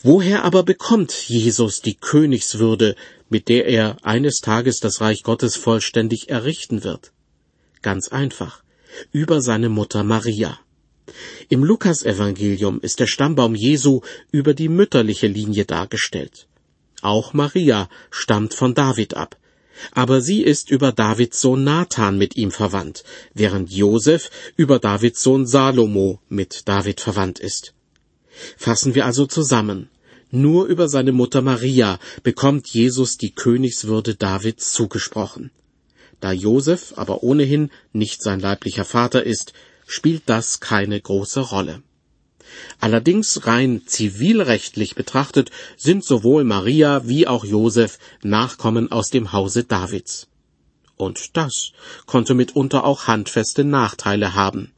Woher 0.00 0.44
aber 0.44 0.62
bekommt 0.62 1.12
Jesus 1.28 1.80
die 1.80 1.94
Königswürde, 1.94 2.94
mit 3.28 3.48
der 3.48 3.66
er 3.66 3.96
eines 4.02 4.40
Tages 4.40 4.80
das 4.80 5.00
Reich 5.00 5.22
Gottes 5.22 5.56
vollständig 5.56 6.28
errichten 6.28 6.84
wird? 6.84 7.12
Ganz 7.82 8.08
einfach, 8.08 8.62
über 9.12 9.40
seine 9.40 9.68
Mutter 9.68 10.04
Maria. 10.04 10.58
Im 11.48 11.64
Lukasevangelium 11.64 12.80
ist 12.80 13.00
der 13.00 13.06
Stammbaum 13.06 13.54
Jesu 13.54 14.00
über 14.30 14.54
die 14.54 14.68
mütterliche 14.68 15.26
Linie 15.26 15.64
dargestellt. 15.64 16.46
Auch 17.02 17.32
Maria 17.32 17.88
stammt 18.10 18.54
von 18.54 18.74
David 18.74 19.14
ab. 19.14 19.36
Aber 19.92 20.20
sie 20.20 20.42
ist 20.42 20.70
über 20.70 20.90
Davids 20.90 21.40
Sohn 21.40 21.62
Nathan 21.62 22.18
mit 22.18 22.36
ihm 22.36 22.50
verwandt, 22.50 23.04
während 23.32 23.70
Josef 23.70 24.30
über 24.56 24.78
Davids 24.80 25.22
Sohn 25.22 25.46
Salomo 25.46 26.20
mit 26.28 26.62
David 26.66 27.00
verwandt 27.00 27.38
ist. 27.38 27.74
Fassen 28.56 28.94
wir 28.94 29.06
also 29.06 29.26
zusammen. 29.26 29.88
Nur 30.30 30.66
über 30.66 30.88
seine 30.88 31.12
Mutter 31.12 31.42
Maria 31.42 31.98
bekommt 32.22 32.68
Jesus 32.68 33.16
die 33.16 33.34
Königswürde 33.34 34.14
Davids 34.14 34.72
zugesprochen. 34.72 35.50
Da 36.20 36.32
Josef 36.32 36.92
aber 36.96 37.22
ohnehin 37.22 37.70
nicht 37.92 38.22
sein 38.22 38.40
leiblicher 38.40 38.84
Vater 38.84 39.24
ist, 39.24 39.52
spielt 39.88 40.22
das 40.26 40.60
keine 40.60 41.00
große 41.00 41.40
Rolle. 41.40 41.82
Allerdings 42.78 43.46
rein 43.46 43.82
zivilrechtlich 43.86 44.94
betrachtet 44.94 45.50
sind 45.76 46.04
sowohl 46.04 46.44
Maria 46.44 47.06
wie 47.06 47.26
auch 47.26 47.44
Josef 47.44 47.98
Nachkommen 48.22 48.92
aus 48.92 49.10
dem 49.10 49.32
Hause 49.32 49.64
Davids. 49.64 50.28
Und 50.96 51.36
das 51.36 51.72
konnte 52.06 52.34
mitunter 52.34 52.84
auch 52.84 53.06
handfeste 53.06 53.64
Nachteile 53.64 54.34
haben. 54.34 54.72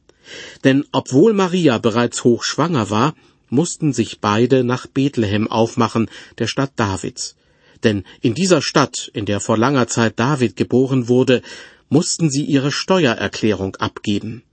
Denn 0.63 0.85
obwohl 0.91 1.33
Maria 1.33 1.77
bereits 1.77 2.23
hochschwanger 2.23 2.89
war, 2.89 3.13
mussten 3.49 3.91
sich 3.91 4.21
beide 4.21 4.63
nach 4.63 4.87
Bethlehem 4.87 5.49
aufmachen, 5.49 6.09
der 6.37 6.47
Stadt 6.47 6.71
Davids. 6.77 7.35
Denn 7.83 8.05
in 8.21 8.33
dieser 8.33 8.61
Stadt, 8.61 9.09
in 9.13 9.25
der 9.25 9.39
vor 9.39 9.57
langer 9.57 9.87
Zeit 9.87 10.19
David 10.19 10.55
geboren 10.55 11.09
wurde, 11.09 11.41
mussten 11.89 12.29
sie 12.29 12.45
ihre 12.45 12.71
Steuererklärung 12.71 13.75
abgeben. 13.75 14.43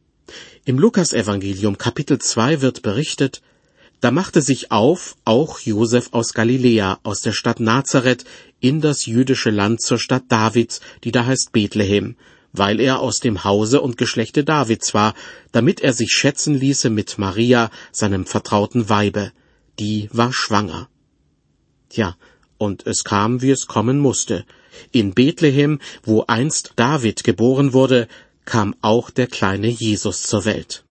Im 0.64 0.78
Lukasevangelium 0.78 1.78
Kapitel 1.78 2.18
2 2.18 2.60
wird 2.60 2.82
berichtet, 2.82 3.42
da 4.00 4.12
machte 4.12 4.42
sich 4.42 4.70
auf 4.70 5.16
auch 5.24 5.58
Josef 5.58 6.10
aus 6.12 6.32
Galiläa, 6.32 7.00
aus 7.02 7.20
der 7.20 7.32
Stadt 7.32 7.58
Nazareth, 7.58 8.24
in 8.60 8.80
das 8.80 9.06
jüdische 9.06 9.50
Land 9.50 9.80
zur 9.80 9.98
Stadt 9.98 10.24
Davids, 10.28 10.80
die 11.02 11.10
da 11.10 11.26
heißt 11.26 11.50
Bethlehem, 11.52 12.16
weil 12.52 12.78
er 12.78 13.00
aus 13.00 13.18
dem 13.18 13.42
Hause 13.42 13.80
und 13.80 13.96
Geschlechte 13.96 14.44
Davids 14.44 14.94
war, 14.94 15.14
damit 15.50 15.80
er 15.80 15.92
sich 15.92 16.10
schätzen 16.12 16.54
ließe 16.54 16.90
mit 16.90 17.18
Maria, 17.18 17.70
seinem 17.90 18.24
vertrauten 18.24 18.88
Weibe. 18.88 19.32
Die 19.80 20.08
war 20.12 20.32
schwanger. 20.32 20.88
Tja, 21.88 22.16
und 22.56 22.86
es 22.86 23.02
kam, 23.02 23.42
wie 23.42 23.50
es 23.50 23.66
kommen 23.66 23.98
musste. 23.98 24.44
In 24.92 25.14
Bethlehem, 25.14 25.80
wo 26.02 26.24
einst 26.26 26.74
David 26.76 27.24
geboren 27.24 27.72
wurde, 27.72 28.06
kam 28.48 28.74
auch 28.80 29.10
der 29.10 29.26
kleine 29.26 29.68
Jesus 29.68 30.22
zur 30.22 30.46
Welt. 30.46 30.82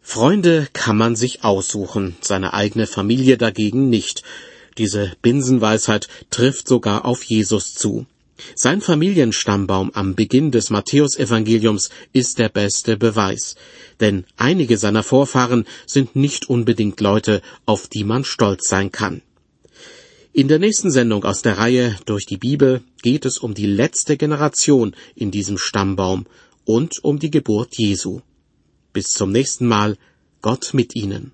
Freunde 0.00 0.66
kann 0.72 0.96
man 0.96 1.14
sich 1.14 1.44
aussuchen, 1.44 2.16
seine 2.20 2.54
eigene 2.54 2.88
Familie 2.88 3.38
dagegen 3.38 3.88
nicht. 3.88 4.24
Diese 4.78 5.12
Binsenweisheit 5.22 6.08
trifft 6.28 6.66
sogar 6.66 7.04
auf 7.04 7.22
Jesus 7.22 7.74
zu. 7.74 8.06
Sein 8.56 8.80
Familienstammbaum 8.80 9.92
am 9.94 10.16
Beginn 10.16 10.50
des 10.50 10.70
Matthäusevangeliums 10.70 11.90
ist 12.12 12.40
der 12.40 12.48
beste 12.48 12.96
Beweis, 12.96 13.54
denn 14.00 14.24
einige 14.36 14.78
seiner 14.78 15.04
Vorfahren 15.04 15.66
sind 15.86 16.16
nicht 16.16 16.50
unbedingt 16.50 17.00
Leute, 17.00 17.42
auf 17.64 17.86
die 17.86 18.02
man 18.02 18.24
stolz 18.24 18.68
sein 18.68 18.90
kann. 18.90 19.22
In 20.34 20.48
der 20.48 20.58
nächsten 20.58 20.90
Sendung 20.90 21.24
aus 21.24 21.42
der 21.42 21.58
Reihe 21.58 21.98
Durch 22.06 22.24
die 22.24 22.38
Bibel 22.38 22.80
geht 23.02 23.26
es 23.26 23.36
um 23.36 23.52
die 23.52 23.66
letzte 23.66 24.16
Generation 24.16 24.96
in 25.14 25.30
diesem 25.30 25.58
Stammbaum 25.58 26.24
und 26.64 27.04
um 27.04 27.18
die 27.18 27.30
Geburt 27.30 27.76
Jesu. 27.76 28.20
Bis 28.94 29.12
zum 29.12 29.30
nächsten 29.30 29.66
Mal, 29.66 29.98
Gott 30.40 30.72
mit 30.72 30.96
Ihnen. 30.96 31.30